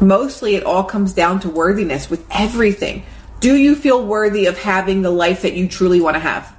[0.00, 3.04] Mostly it all comes down to worthiness with everything.
[3.40, 6.54] Do you feel worthy of having the life that you truly want to have?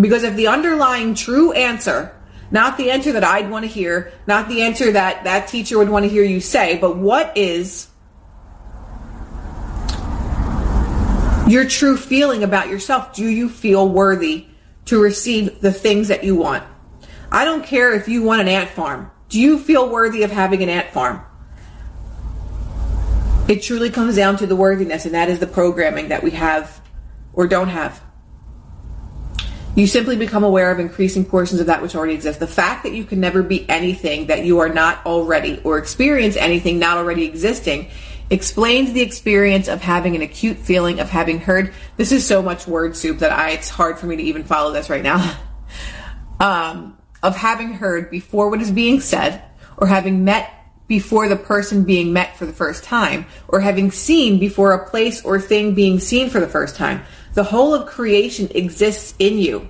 [0.00, 2.14] Because if the underlying true answer,
[2.50, 5.88] not the answer that I'd want to hear, not the answer that that teacher would
[5.88, 7.88] want to hear you say, but what is
[11.48, 13.14] your true feeling about yourself?
[13.14, 14.46] Do you feel worthy
[14.86, 16.64] to receive the things that you want?
[17.30, 19.10] I don't care if you want an ant farm.
[19.30, 21.24] Do you feel worthy of having an ant farm?
[23.48, 26.80] It truly comes down to the worthiness, and that is the programming that we have
[27.32, 28.02] or don't have.
[29.76, 32.40] You simply become aware of increasing portions of that which already exists.
[32.40, 36.36] The fact that you can never be anything that you are not already or experience
[36.36, 37.88] anything not already existing
[38.30, 41.72] explains the experience of having an acute feeling of having heard.
[41.96, 44.72] This is so much word soup that I, it's hard for me to even follow
[44.72, 45.38] this right now.
[46.40, 49.42] um, of having heard before what is being said
[49.76, 50.50] or having met
[50.90, 55.24] before the person being met for the first time, or having seen before a place
[55.24, 57.00] or thing being seen for the first time.
[57.34, 59.68] The whole of creation exists in you.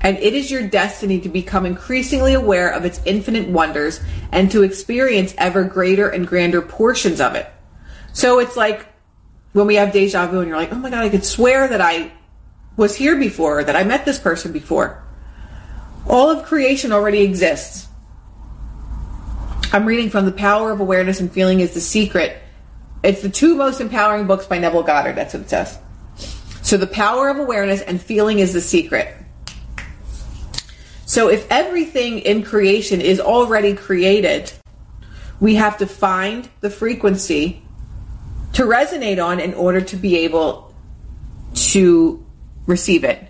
[0.00, 4.00] And it is your destiny to become increasingly aware of its infinite wonders
[4.32, 7.46] and to experience ever greater and grander portions of it.
[8.14, 8.86] So it's like
[9.52, 11.82] when we have deja vu and you're like, oh my God, I could swear that
[11.82, 12.12] I
[12.78, 15.04] was here before, that I met this person before.
[16.06, 17.88] All of creation already exists.
[19.72, 22.36] I'm reading from The Power of Awareness and Feeling is the Secret.
[23.04, 25.14] It's the two most empowering books by Neville Goddard.
[25.14, 25.78] That's what it says.
[26.62, 29.14] So, The Power of Awareness and Feeling is the Secret.
[31.06, 34.52] So, if everything in creation is already created,
[35.40, 37.62] we have to find the frequency
[38.54, 40.74] to resonate on in order to be able
[41.54, 42.26] to
[42.66, 43.29] receive it.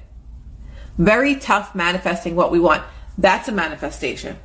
[1.01, 2.83] Very tough manifesting what we want
[3.17, 4.39] That's a manifestation.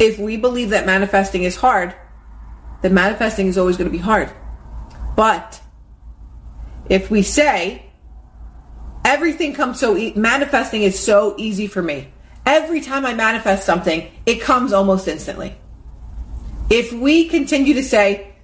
[0.00, 1.94] If we believe that manifesting is hard,
[2.82, 4.30] then manifesting is always going to be hard.
[5.16, 5.60] But
[6.88, 7.86] if we say
[9.04, 12.12] everything comes so e- manifesting is so easy for me.
[12.44, 15.56] Every time I manifest something, it comes almost instantly.
[16.68, 18.34] If we continue to say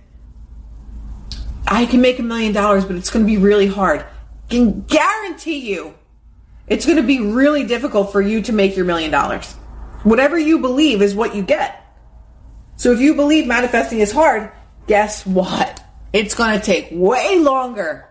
[1.66, 4.82] I can make a million dollars, but it's going to be really hard, I can
[4.82, 5.94] guarantee you
[6.66, 9.52] it's going to be really difficult for you to make your million dollars.
[10.02, 11.80] Whatever you believe is what you get.
[12.76, 14.50] So if you believe manifesting is hard,
[14.86, 15.82] guess what?
[16.12, 18.08] It's going to take way longer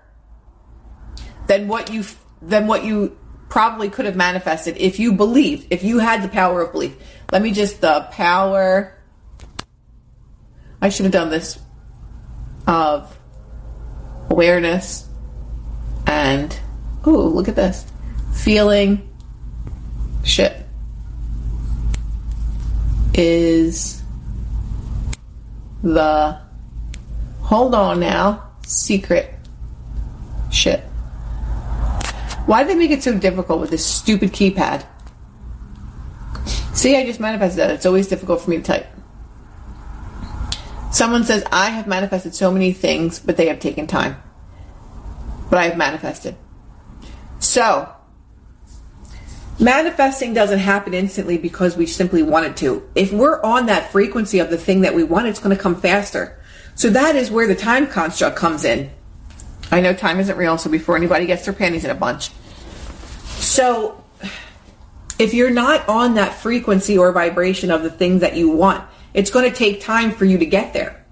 [1.47, 2.03] than what you
[2.41, 3.17] than what you
[3.49, 6.95] probably could have manifested if you believed, if you had the power of belief.
[7.31, 8.97] Let me just the power
[10.81, 11.57] I should have done this
[12.67, 13.17] of
[14.29, 15.07] awareness
[16.05, 16.53] and
[17.05, 17.85] oh, look at this.
[18.33, 19.09] Feeling
[20.23, 20.65] shit
[23.13, 24.01] is
[25.81, 26.39] the
[27.41, 29.33] hold on now secret
[30.51, 30.81] shit.
[32.45, 34.85] Why did they make it so difficult with this stupid keypad?
[36.73, 37.71] See, I just manifested that.
[37.71, 38.87] It's always difficult for me to type.
[40.91, 44.21] Someone says, I have manifested so many things, but they have taken time.
[45.49, 46.35] But I have manifested.
[47.39, 47.91] So,
[49.59, 52.87] manifesting doesn't happen instantly because we simply want it to.
[52.95, 55.75] If we're on that frequency of the thing that we want, it's going to come
[55.75, 56.39] faster.
[56.75, 58.89] So that is where the time construct comes in.
[59.71, 62.31] I know time isn't real, so before anybody gets their panties in a bunch.
[63.39, 64.03] So
[65.19, 68.83] if you're not on that frequency or vibration of the things that you want,
[69.13, 71.05] it's going to take time for you to get there.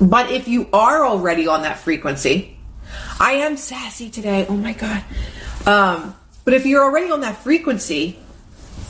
[0.00, 2.58] But if you are already on that frequency,
[3.20, 4.46] I am sassy today.
[4.48, 5.04] Oh my God.
[5.66, 8.18] Um, but if you're already on that frequency,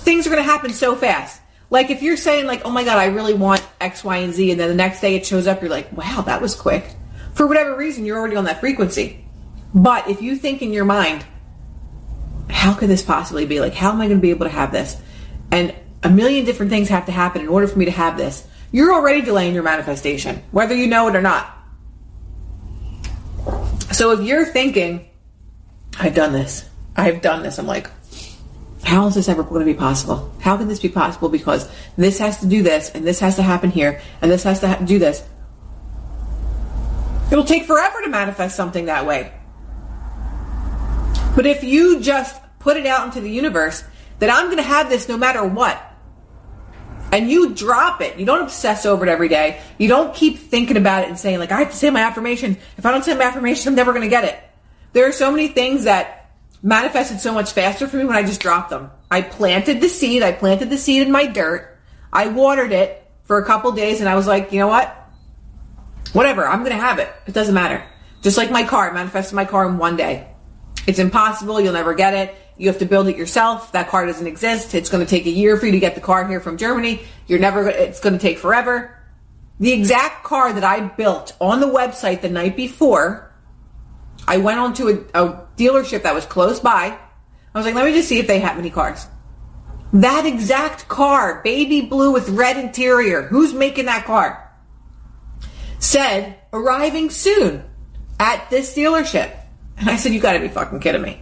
[0.02, 1.40] things are going to happen so fast.
[1.70, 4.50] Like if you're saying like, oh my God, I really want X, Y, and Z.
[4.50, 6.84] And then the next day it shows up, you're like, wow, that was quick.
[7.34, 9.24] For whatever reason, you're already on that frequency.
[9.74, 11.24] But if you think in your mind,
[12.50, 13.60] how could this possibly be?
[13.60, 15.00] Like, how am I going to be able to have this?
[15.50, 18.46] And a million different things have to happen in order for me to have this.
[18.70, 21.58] You're already delaying your manifestation, whether you know it or not.
[23.92, 25.08] So if you're thinking,
[25.98, 27.90] I've done this, I've done this, I'm like,
[28.84, 30.32] how is this ever going to be possible?
[30.40, 31.28] How can this be possible?
[31.28, 34.60] Because this has to do this, and this has to happen here, and this has
[34.60, 35.24] to ha- do this.
[37.30, 39.32] It'll take forever to manifest something that way.
[41.34, 43.82] But if you just put it out into the universe
[44.18, 45.80] that I'm going to have this no matter what,
[47.10, 50.76] and you drop it, you don't obsess over it every day, you don't keep thinking
[50.76, 52.56] about it and saying, like, I have to say my affirmation.
[52.76, 54.38] If I don't say my affirmation, I'm never going to get it.
[54.92, 56.21] There are so many things that
[56.62, 58.90] manifested so much faster for me when I just dropped them.
[59.10, 61.78] I planted the seed, I planted the seed in my dirt,
[62.12, 64.96] I watered it for a couple days, and I was like, you know what?
[66.12, 67.12] Whatever, I'm going to have it.
[67.26, 67.82] It doesn't matter.
[68.22, 70.28] Just like my car, I manifested my car in one day.
[70.86, 71.60] It's impossible.
[71.60, 72.34] You'll never get it.
[72.58, 73.72] You have to build it yourself.
[73.72, 74.74] That car doesn't exist.
[74.74, 77.00] It's going to take a year for you to get the car here from Germany.
[77.26, 78.98] You're never, it's going to take forever.
[79.58, 83.31] The exact car that I built on the website the night before,
[84.26, 86.98] I went on to a, a dealership that was close by.
[87.54, 89.06] I was like, let me just see if they have any cars.
[89.92, 94.50] That exact car, baby blue with red interior, who's making that car?
[95.78, 97.64] Said arriving soon
[98.18, 99.36] at this dealership.
[99.76, 101.20] And I said, You gotta be fucking kidding me.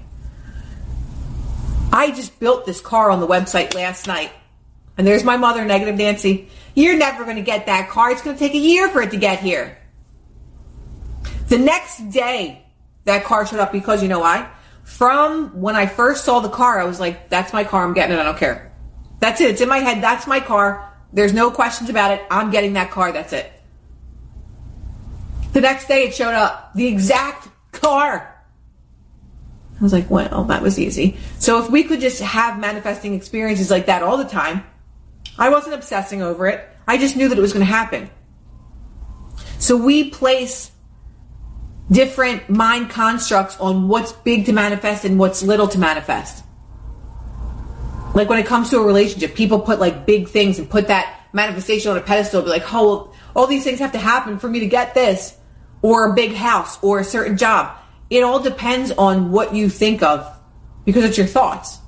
[1.92, 4.32] I just built this car on the website last night.
[4.96, 6.48] And there's my mother, Negative Nancy.
[6.74, 8.10] You're never gonna get that car.
[8.10, 9.78] It's gonna take a year for it to get here.
[11.48, 12.64] The next day,
[13.04, 14.50] that car showed up because you know why?
[14.82, 17.84] From when I first saw the car, I was like, That's my car.
[17.84, 18.20] I'm getting it.
[18.20, 18.72] I don't care.
[19.20, 19.50] That's it.
[19.50, 20.02] It's in my head.
[20.02, 20.92] That's my car.
[21.12, 22.22] There's no questions about it.
[22.30, 23.12] I'm getting that car.
[23.12, 23.52] That's it.
[25.52, 26.72] The next day, it showed up.
[26.74, 28.30] The exact car.
[29.78, 31.16] I was like, well, that was easy.
[31.38, 34.64] So if we could just have manifesting experiences like that all the time,
[35.38, 36.68] I wasn't obsessing over it.
[36.86, 38.10] I just knew that it was going to happen.
[39.58, 40.70] So we place
[41.90, 46.44] different mind constructs on what's big to manifest and what's little to manifest.
[48.14, 51.26] Like when it comes to a relationship, people put like big things and put that
[51.32, 54.60] manifestation on a pedestal, be like, oh, all these things have to happen for me
[54.60, 55.36] to get this,
[55.82, 57.76] or a big house, or a certain job.
[58.10, 60.26] It all depends on what you think of
[60.84, 61.78] because it's your thoughts.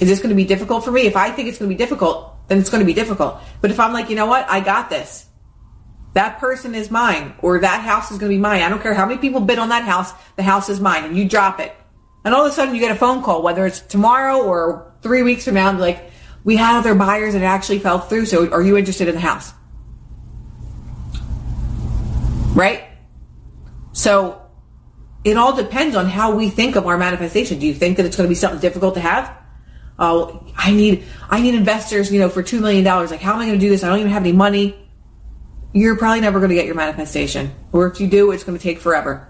[0.00, 1.02] Is this going to be difficult for me?
[1.02, 3.40] If I think it's going to be difficult, then it's going to be difficult.
[3.60, 4.48] But if I'm like, you know what?
[4.50, 5.26] I got this.
[6.16, 8.62] That person is mine or that house is going to be mine.
[8.62, 10.14] I don't care how many people bid on that house.
[10.36, 11.76] The house is mine and you drop it.
[12.24, 15.22] And all of a sudden you get a phone call, whether it's tomorrow or three
[15.22, 16.10] weeks from now like,
[16.42, 18.24] we had other buyers and it actually fell through.
[18.24, 19.52] So are you interested in the house?
[22.54, 22.84] Right?
[23.92, 24.40] So
[25.22, 27.58] it all depends on how we think of our manifestation.
[27.58, 29.36] Do you think that it's going to be something difficult to have?
[29.98, 33.10] Oh, I need I need investors, you know, for two million dollars.
[33.10, 33.84] Like, how am I going to do this?
[33.84, 34.85] I don't even have any money.
[35.76, 38.62] You're probably never going to get your manifestation, or if you do, it's going to
[38.62, 39.28] take forever.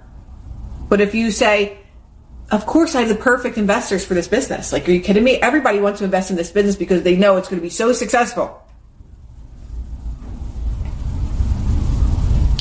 [0.89, 1.79] But if you say,
[2.53, 5.39] "Of course, I have the perfect investors for this business," like, are you kidding me?
[5.39, 7.93] Everybody wants to invest in this business because they know it's going to be so
[7.93, 8.63] successful.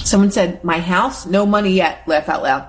[0.04, 2.68] Someone said, "My house, no money yet." Laugh out loud.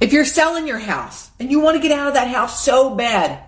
[0.00, 2.94] If you're selling your house and you want to get out of that house so
[2.94, 3.42] bad,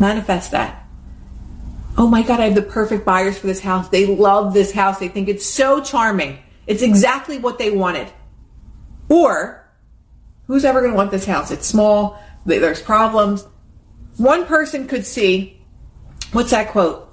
[0.00, 0.87] manifest that.
[1.98, 3.88] Oh my God, I have the perfect buyers for this house.
[3.88, 5.00] They love this house.
[5.00, 6.38] They think it's so charming.
[6.68, 8.08] It's exactly what they wanted.
[9.08, 9.68] Or,
[10.46, 11.50] who's ever going to want this house?
[11.50, 12.22] It's small.
[12.46, 13.44] There's problems.
[14.16, 15.60] One person could see,
[16.32, 17.08] what's that quote?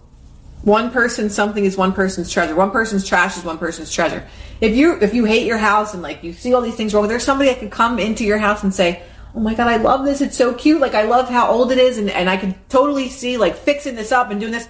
[0.61, 2.55] One person something is one person's treasure.
[2.55, 4.27] One person's trash is one person's treasure.
[4.61, 7.07] If you if you hate your house and like you see all these things wrong,
[7.07, 9.03] there's somebody that could come into your house and say,
[9.35, 10.21] "Oh my god, I love this.
[10.21, 10.81] It's so cute.
[10.81, 13.95] Like I love how old it is, and and I can totally see like fixing
[13.95, 14.67] this up and doing this."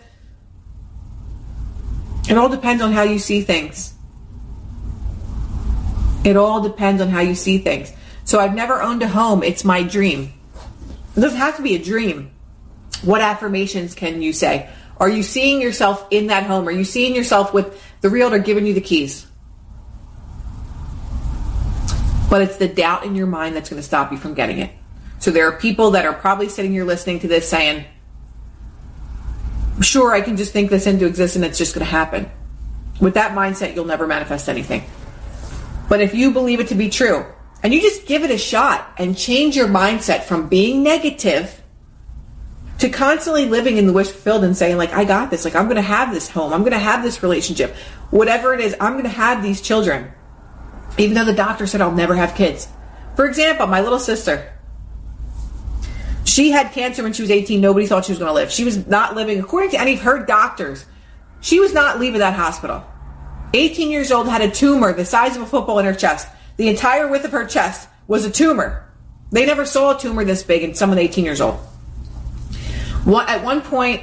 [2.27, 3.93] It all depends on how you see things.
[6.23, 7.93] It all depends on how you see things.
[8.23, 9.43] So I've never owned a home.
[9.43, 10.33] It's my dream.
[11.15, 12.31] It doesn't have to be a dream.
[13.03, 14.69] What affirmations can you say?
[14.97, 16.67] Are you seeing yourself in that home?
[16.67, 19.27] Are you seeing yourself with the realtor giving you the keys?
[22.29, 24.71] But it's the doubt in your mind that's going to stop you from getting it.
[25.19, 27.85] So there are people that are probably sitting here listening to this saying,
[29.81, 32.29] sure, I can just think this into existence and it's just going to happen.
[33.01, 34.83] With that mindset, you'll never manifest anything.
[35.89, 37.25] But if you believe it to be true
[37.61, 41.61] and you just give it a shot and change your mindset from being negative
[42.79, 45.45] to constantly living in the wish fulfilled and saying like i got this.
[45.45, 46.53] Like i'm gonna have this home.
[46.53, 47.75] I'm gonna have this relationship.
[48.11, 50.11] Whatever it is i'm gonna have these children.
[50.97, 52.67] Even though the doctor said i'll never have kids.
[53.15, 54.53] For example my little sister
[56.25, 58.85] she had cancer when she was 18 nobody thought she was gonna live she was
[58.87, 60.85] not living according to any of her doctors
[61.39, 62.83] she was not leaving that hospital
[63.53, 66.67] 18 years old had a tumor the size of a football in her chest the
[66.67, 68.81] entire width of her chest was a tumor
[69.31, 71.59] they never saw a tumor this big in someone 18 years old
[73.13, 74.01] at one point,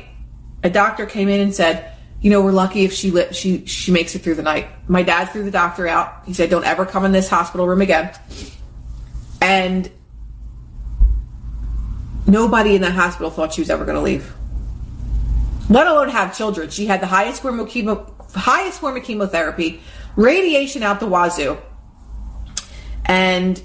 [0.63, 4.15] a doctor came in and said, "You know, we're lucky if she she she makes
[4.15, 6.23] it through the night." My dad threw the doctor out.
[6.25, 8.11] He said, "Don't ever come in this hospital room again."
[9.41, 9.91] And
[12.27, 14.33] nobody in that hospital thought she was ever going to leave.
[15.69, 16.71] Let alone have children.
[16.71, 19.81] She had the highest form of chemo, highest form of chemotherapy,
[20.17, 21.59] radiation out the wazoo,
[23.05, 23.63] and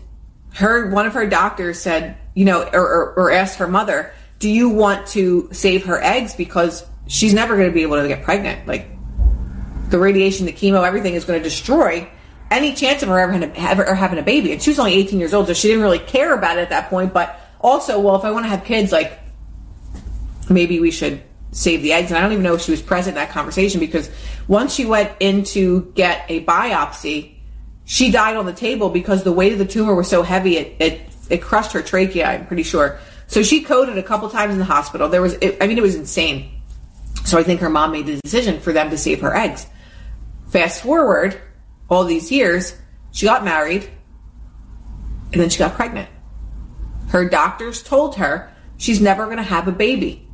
[0.53, 4.49] her one of her doctors said, you know, or, or, or asked her mother, do
[4.49, 8.23] you want to save her eggs because she's never going to be able to get
[8.23, 8.67] pregnant?
[8.67, 8.87] Like
[9.89, 12.07] the radiation, the chemo, everything is going to destroy
[12.49, 14.51] any chance of her ever, ever having a baby.
[14.53, 16.69] And she was only 18 years old, so she didn't really care about it at
[16.69, 17.13] that point.
[17.13, 19.19] But also, well, if I want to have kids, like
[20.49, 22.11] maybe we should save the eggs.
[22.11, 24.09] And I don't even know if she was present in that conversation because
[24.47, 27.35] once she went in to get a biopsy,
[27.85, 30.75] she died on the table because the weight of the tumor was so heavy it,
[30.79, 32.99] it, it crushed her trachea, I'm pretty sure.
[33.27, 35.09] So she coded a couple times in the hospital.
[35.09, 36.51] There was, it, I mean, it was insane.
[37.25, 39.67] So I think her mom made the decision for them to save her eggs.
[40.49, 41.39] Fast forward
[41.89, 42.77] all these years,
[43.11, 43.89] she got married
[45.33, 46.09] and then she got pregnant.
[47.07, 50.27] Her doctors told her she's never going to have a baby.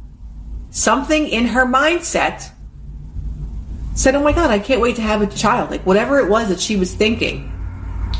[0.69, 2.49] Something in her mindset
[3.95, 5.69] said, Oh my God, I can't wait to have a child.
[5.69, 7.51] Like whatever it was that she was thinking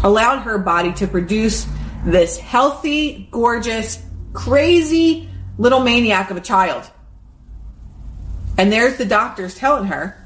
[0.04, 1.66] allowed her body to produce
[2.06, 6.90] this healthy, gorgeous, crazy little maniac of a child.
[8.58, 10.18] And there's the doctors telling her,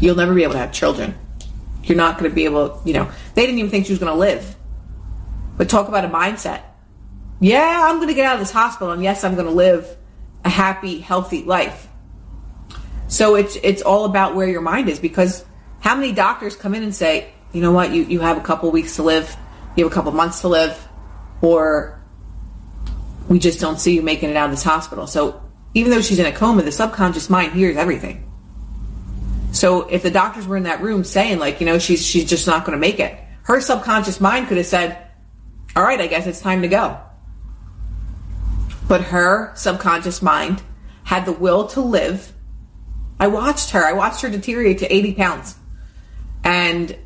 [0.00, 1.14] you'll never be able to have children.
[1.84, 4.12] You're not going to be able, you know, they didn't even think she was going
[4.12, 4.56] to live.
[5.56, 6.62] But talk about a mindset.
[7.40, 9.96] Yeah, I'm going to get out of this hospital and yes, I'm going to live
[10.44, 11.88] a happy, healthy life.
[13.08, 15.44] So it's it's all about where your mind is because
[15.80, 18.70] how many doctors come in and say, you know what, you, you have a couple
[18.70, 19.36] weeks to live,
[19.76, 20.88] you have a couple months to live,
[21.40, 22.02] or
[23.28, 25.06] we just don't see you making it out of this hospital.
[25.06, 25.42] So
[25.74, 28.30] even though she's in a coma, the subconscious mind hears everything.
[29.52, 32.46] So if the doctors were in that room saying like, you know, she's she's just
[32.46, 35.06] not going to make it, her subconscious mind could have said,
[35.76, 36.98] "All right, I guess it's time to go."
[38.88, 40.62] But her subconscious mind
[41.04, 42.32] had the will to live.
[43.18, 43.84] I watched her.
[43.84, 45.56] I watched her deteriorate to 80 pounds.
[46.42, 46.96] And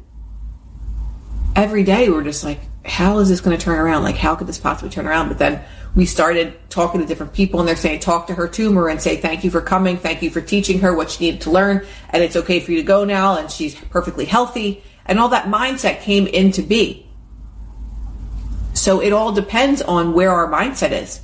[1.54, 4.02] every day we're just like, how is this going to turn around?
[4.02, 5.28] Like, how could this possibly turn around?
[5.28, 5.62] But then
[5.94, 9.16] we started talking to different people and they're saying, talk to her tumor and say,
[9.16, 9.96] thank you for coming.
[9.96, 11.86] Thank you for teaching her what she needed to learn.
[12.10, 13.38] And it's okay for you to go now.
[13.38, 14.82] And she's perfectly healthy.
[15.04, 17.06] And all that mindset came into be.
[18.74, 21.20] So it all depends on where our mindset is.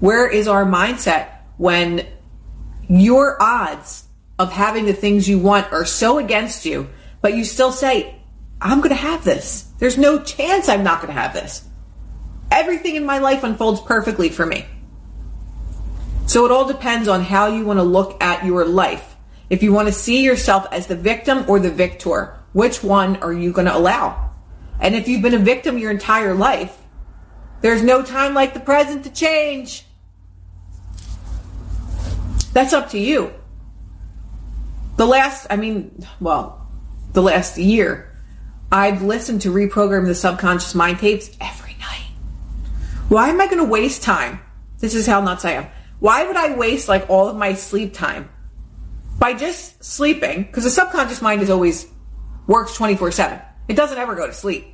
[0.00, 2.06] Where is our mindset when
[2.88, 4.04] your odds
[4.38, 6.88] of having the things you want are so against you,
[7.20, 8.14] but you still say,
[8.60, 9.70] I'm going to have this.
[9.78, 11.66] There's no chance I'm not going to have this.
[12.50, 14.66] Everything in my life unfolds perfectly for me.
[16.26, 19.16] So it all depends on how you want to look at your life.
[19.50, 23.32] If you want to see yourself as the victim or the victor, which one are
[23.32, 24.32] you going to allow?
[24.80, 26.76] And if you've been a victim your entire life,
[27.64, 29.86] there's no time like the present to change.
[32.52, 33.32] That's up to you.
[34.98, 36.68] The last, I mean, well,
[37.14, 38.14] the last year,
[38.70, 42.04] I've listened to reprogram the subconscious mind tapes every night.
[43.08, 44.40] Why am I going to waste time?
[44.80, 45.66] This is how nuts I am.
[46.00, 48.28] Why would I waste like all of my sleep time
[49.18, 50.42] by just sleeping?
[50.42, 51.86] Because the subconscious mind is always
[52.46, 53.40] works 24 7.
[53.68, 54.73] It doesn't ever go to sleep.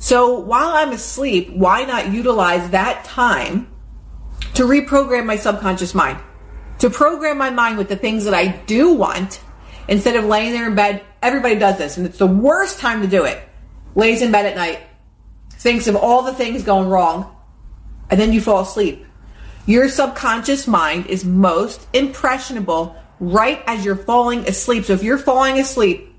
[0.00, 3.70] So while I'm asleep, why not utilize that time
[4.54, 6.18] to reprogram my subconscious mind?
[6.78, 9.40] To program my mind with the things that I do want
[9.88, 11.04] instead of laying there in bed.
[11.22, 13.46] Everybody does this, and it's the worst time to do it.
[13.94, 14.80] Lays in bed at night,
[15.50, 17.36] thinks of all the things going wrong,
[18.08, 19.04] and then you fall asleep.
[19.66, 24.86] Your subconscious mind is most impressionable right as you're falling asleep.
[24.86, 26.09] So if you're falling asleep,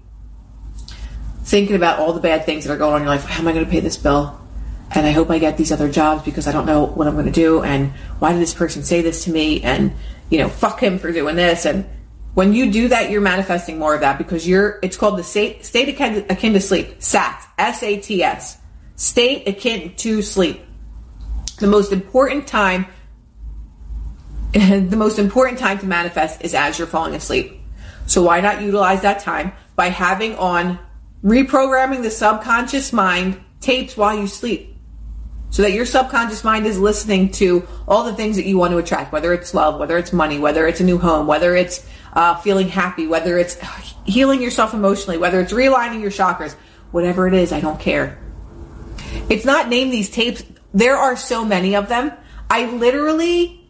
[1.51, 3.25] thinking about all the bad things that are going on in your life.
[3.25, 4.39] How am I going to pay this bill?
[4.89, 7.25] And I hope I get these other jobs because I don't know what I'm going
[7.25, 7.61] to do.
[7.61, 9.61] And why did this person say this to me?
[9.61, 9.93] And,
[10.29, 11.65] you know, fuck him for doing this.
[11.65, 11.89] And
[12.35, 15.65] when you do that, you're manifesting more of that because you're, it's called the state,
[15.65, 16.99] state akin, akin to sleep.
[16.99, 17.45] SATS.
[17.57, 18.57] S-A-T-S.
[18.95, 20.61] State akin to sleep.
[21.59, 22.85] The most important time,
[24.53, 27.59] the most important time to manifest is as you're falling asleep.
[28.07, 30.79] So why not utilize that time by having on
[31.23, 34.75] reprogramming the subconscious mind tapes while you sleep.
[35.49, 38.77] So that your subconscious mind is listening to all the things that you want to
[38.77, 42.35] attract whether it's love whether it's money whether it's a new home whether it's uh,
[42.35, 43.57] feeling happy whether it's
[44.05, 46.53] healing yourself emotionally whether it's realigning your chakras
[46.91, 48.17] whatever it is i don't care.
[49.29, 50.41] It's not name these tapes.
[50.73, 52.13] There are so many of them.
[52.49, 53.69] I literally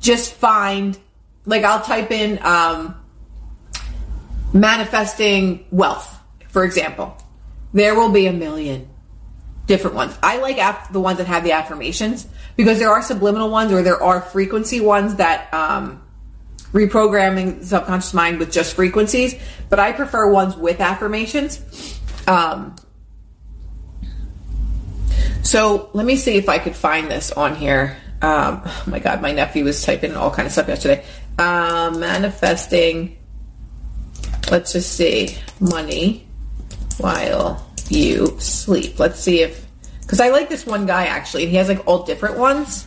[0.00, 0.98] just find
[1.46, 2.96] like i'll type in um,
[4.52, 6.19] manifesting wealth
[6.50, 7.16] for example,
[7.72, 8.88] there will be a million
[9.66, 10.16] different ones.
[10.22, 12.26] I like af- the ones that have the affirmations
[12.56, 16.02] because there are subliminal ones or there are frequency ones that um,
[16.72, 22.00] reprogramming subconscious mind with just frequencies, but I prefer ones with affirmations.
[22.26, 22.74] Um,
[25.42, 27.96] so let me see if I could find this on here.
[28.22, 31.04] Um, oh my God, my nephew was typing all kind of stuff yesterday.
[31.38, 33.16] Um, manifesting.
[34.50, 36.26] Let's just see, money
[37.00, 38.98] while you sleep.
[38.98, 39.66] Let's see if,
[40.02, 42.86] because I like this one guy actually, he has like all different ones.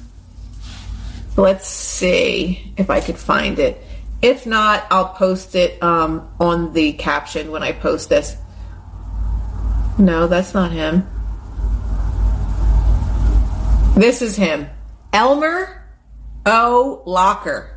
[1.36, 3.84] Let's see if I could find it.
[4.22, 8.38] If not, I'll post it um, on the caption when I post this.
[9.97, 11.07] No, that's not him.
[13.95, 14.70] This is him.
[15.11, 15.84] Elmer
[16.45, 17.03] O.
[17.05, 17.70] Locker.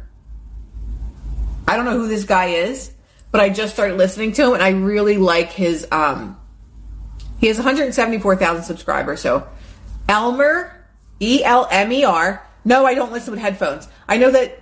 [1.68, 2.92] I don't know who this guy is
[3.36, 6.40] but I just started listening to him and I really like his um
[7.38, 9.20] he has 174,000 subscribers.
[9.20, 9.46] So
[10.08, 10.72] Elmer
[11.20, 12.42] E L M E R.
[12.64, 13.88] No, I don't listen with headphones.
[14.08, 14.58] I know that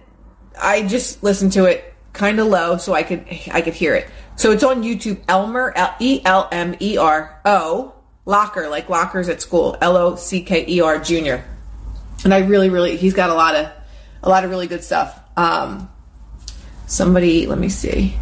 [0.61, 4.09] I just listen to it kind of low so I could I could hear it.
[4.35, 7.95] So it's on YouTube Elmer E L M E R O
[8.27, 11.45] Locker like lockers at school L O C K E R Junior.
[12.25, 13.71] And I really really he's got a lot of
[14.25, 15.17] a lot of really good stuff.
[15.37, 15.89] Um
[16.89, 18.17] somebody let me see.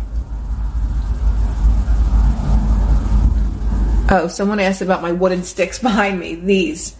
[4.13, 6.35] Oh, someone asked about my wooden sticks behind me.
[6.35, 6.97] These.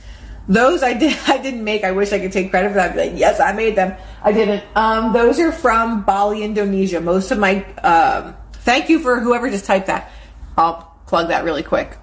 [0.49, 1.85] Those I did I didn't make.
[1.85, 2.97] I wish I could take credit for that.
[2.97, 3.95] Like, yes, I made them.
[4.23, 4.65] I didn't.
[4.75, 7.01] Um, those are from Bali, Indonesia.
[7.01, 10.11] Most of my um, thank you for whoever just typed that.
[10.57, 11.99] I'll plug that really quick.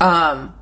[0.00, 0.54] Um,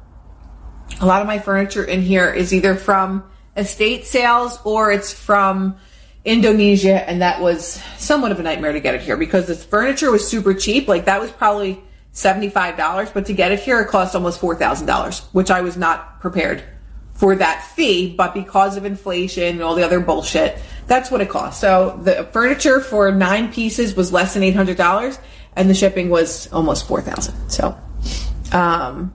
[1.01, 3.24] a lot of my furniture in here is either from
[3.57, 5.78] estate sales or it's from
[6.24, 10.11] Indonesia, and that was somewhat of a nightmare to get it here because the furniture
[10.11, 10.86] was super cheap.
[10.86, 11.82] Like that was probably
[12.17, 16.64] $75, but to get it here, it cost almost $4,000, which I was not prepared
[17.12, 21.29] for that fee, but because of inflation and all the other bullshit, that's what it
[21.29, 21.61] cost.
[21.61, 25.19] So the furniture for nine pieces was less than $800
[25.57, 27.79] and the shipping was almost 4000 So,
[28.53, 29.14] um,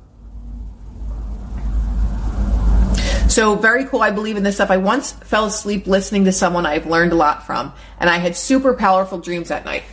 [3.28, 4.02] So very cool.
[4.02, 4.70] I believe in this stuff.
[4.70, 8.36] I once fell asleep listening to someone I've learned a lot from, and I had
[8.36, 9.84] super powerful dreams that night.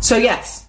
[0.00, 0.65] So yes,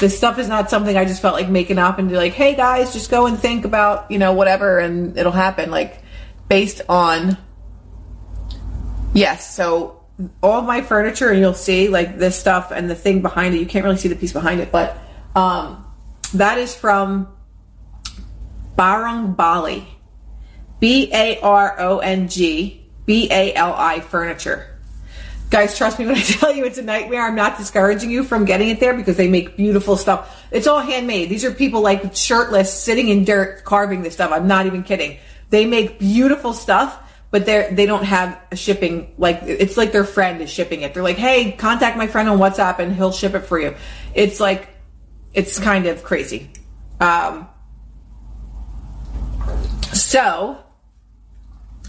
[0.00, 2.56] this stuff is not something I just felt like making up and be like, hey
[2.56, 5.70] guys, just go and think about, you know, whatever and it'll happen.
[5.70, 6.02] Like
[6.48, 7.36] based on
[9.12, 10.04] Yes, so
[10.42, 13.58] all my furniture and you'll see like this stuff and the thing behind it.
[13.58, 14.96] You can't really see the piece behind it, but
[15.36, 15.84] um
[16.34, 17.28] that is from
[18.76, 19.86] Barong Bali.
[20.78, 24.69] B A R O N G B A L I furniture.
[25.50, 27.22] Guys, trust me when I tell you it's a nightmare.
[27.22, 30.44] I'm not discouraging you from getting it there because they make beautiful stuff.
[30.52, 31.28] It's all handmade.
[31.28, 34.30] These are people like shirtless, sitting in dirt, carving this stuff.
[34.32, 35.18] I'm not even kidding.
[35.50, 36.96] They make beautiful stuff,
[37.32, 40.94] but they're, they don't have a shipping, like, it's like their friend is shipping it.
[40.94, 43.74] They're like, hey, contact my friend on WhatsApp and he'll ship it for you.
[44.14, 44.68] It's like,
[45.34, 46.52] it's kind of crazy.
[47.00, 47.48] Um,
[49.92, 50.62] so,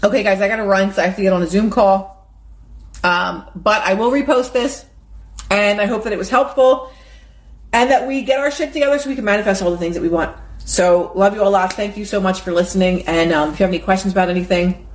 [0.02, 2.11] okay, guys, I gotta run because I have to get on a Zoom call.
[3.02, 4.84] Um, but I will repost this,
[5.50, 6.92] and I hope that it was helpful,
[7.72, 10.02] and that we get our shit together so we can manifest all the things that
[10.02, 10.36] we want.
[10.64, 11.72] So, love you all lot.
[11.72, 13.06] Thank you so much for listening.
[13.08, 14.86] And um, if you have any questions about anything,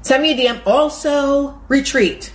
[0.00, 0.62] send me a DM.
[0.66, 2.32] Also, retreat.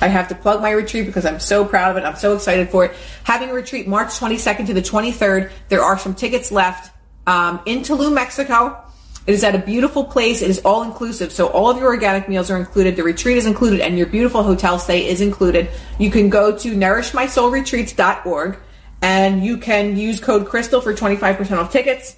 [0.00, 2.06] I have to plug my retreat because I'm so proud of it.
[2.06, 2.94] I'm so excited for it.
[3.24, 5.50] Having a retreat March 22nd to the 23rd.
[5.68, 6.92] There are some tickets left
[7.26, 8.85] um, in Tulum, Mexico.
[9.26, 10.40] It is at a beautiful place.
[10.40, 11.32] It is all inclusive.
[11.32, 12.94] So all of your organic meals are included.
[12.94, 15.68] The retreat is included and your beautiful hotel stay is included.
[15.98, 18.58] You can go to nourishmysoulretreats.org
[19.02, 22.16] and you can use code crystal for 25% off tickets.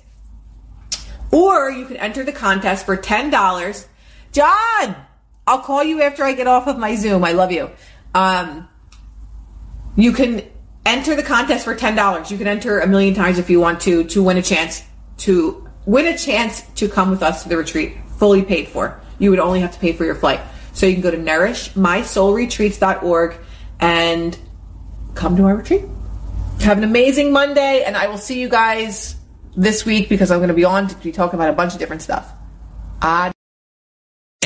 [1.30, 3.86] Or you can enter the contest for $10.
[4.32, 4.96] John,
[5.46, 7.24] I'll call you after I get off of my Zoom.
[7.24, 7.70] I love you.
[8.14, 8.68] Um,
[9.96, 10.42] you can
[10.84, 12.30] enter the contest for $10.
[12.30, 14.82] You can enter a million times if you want to, to win a chance
[15.18, 19.00] to win a chance to come with us to the retreat, fully paid for.
[19.18, 20.38] You would only have to pay for your flight.
[20.74, 23.36] So you can go to nourishmysoulretreats.org
[23.80, 24.38] and
[25.14, 25.86] come to our retreat.
[26.60, 29.16] Have an amazing Monday, and I will see you guys
[29.56, 31.78] this week because I'm going to be on to be talking about a bunch of
[31.78, 32.30] different stuff.
[33.00, 33.37] Adios.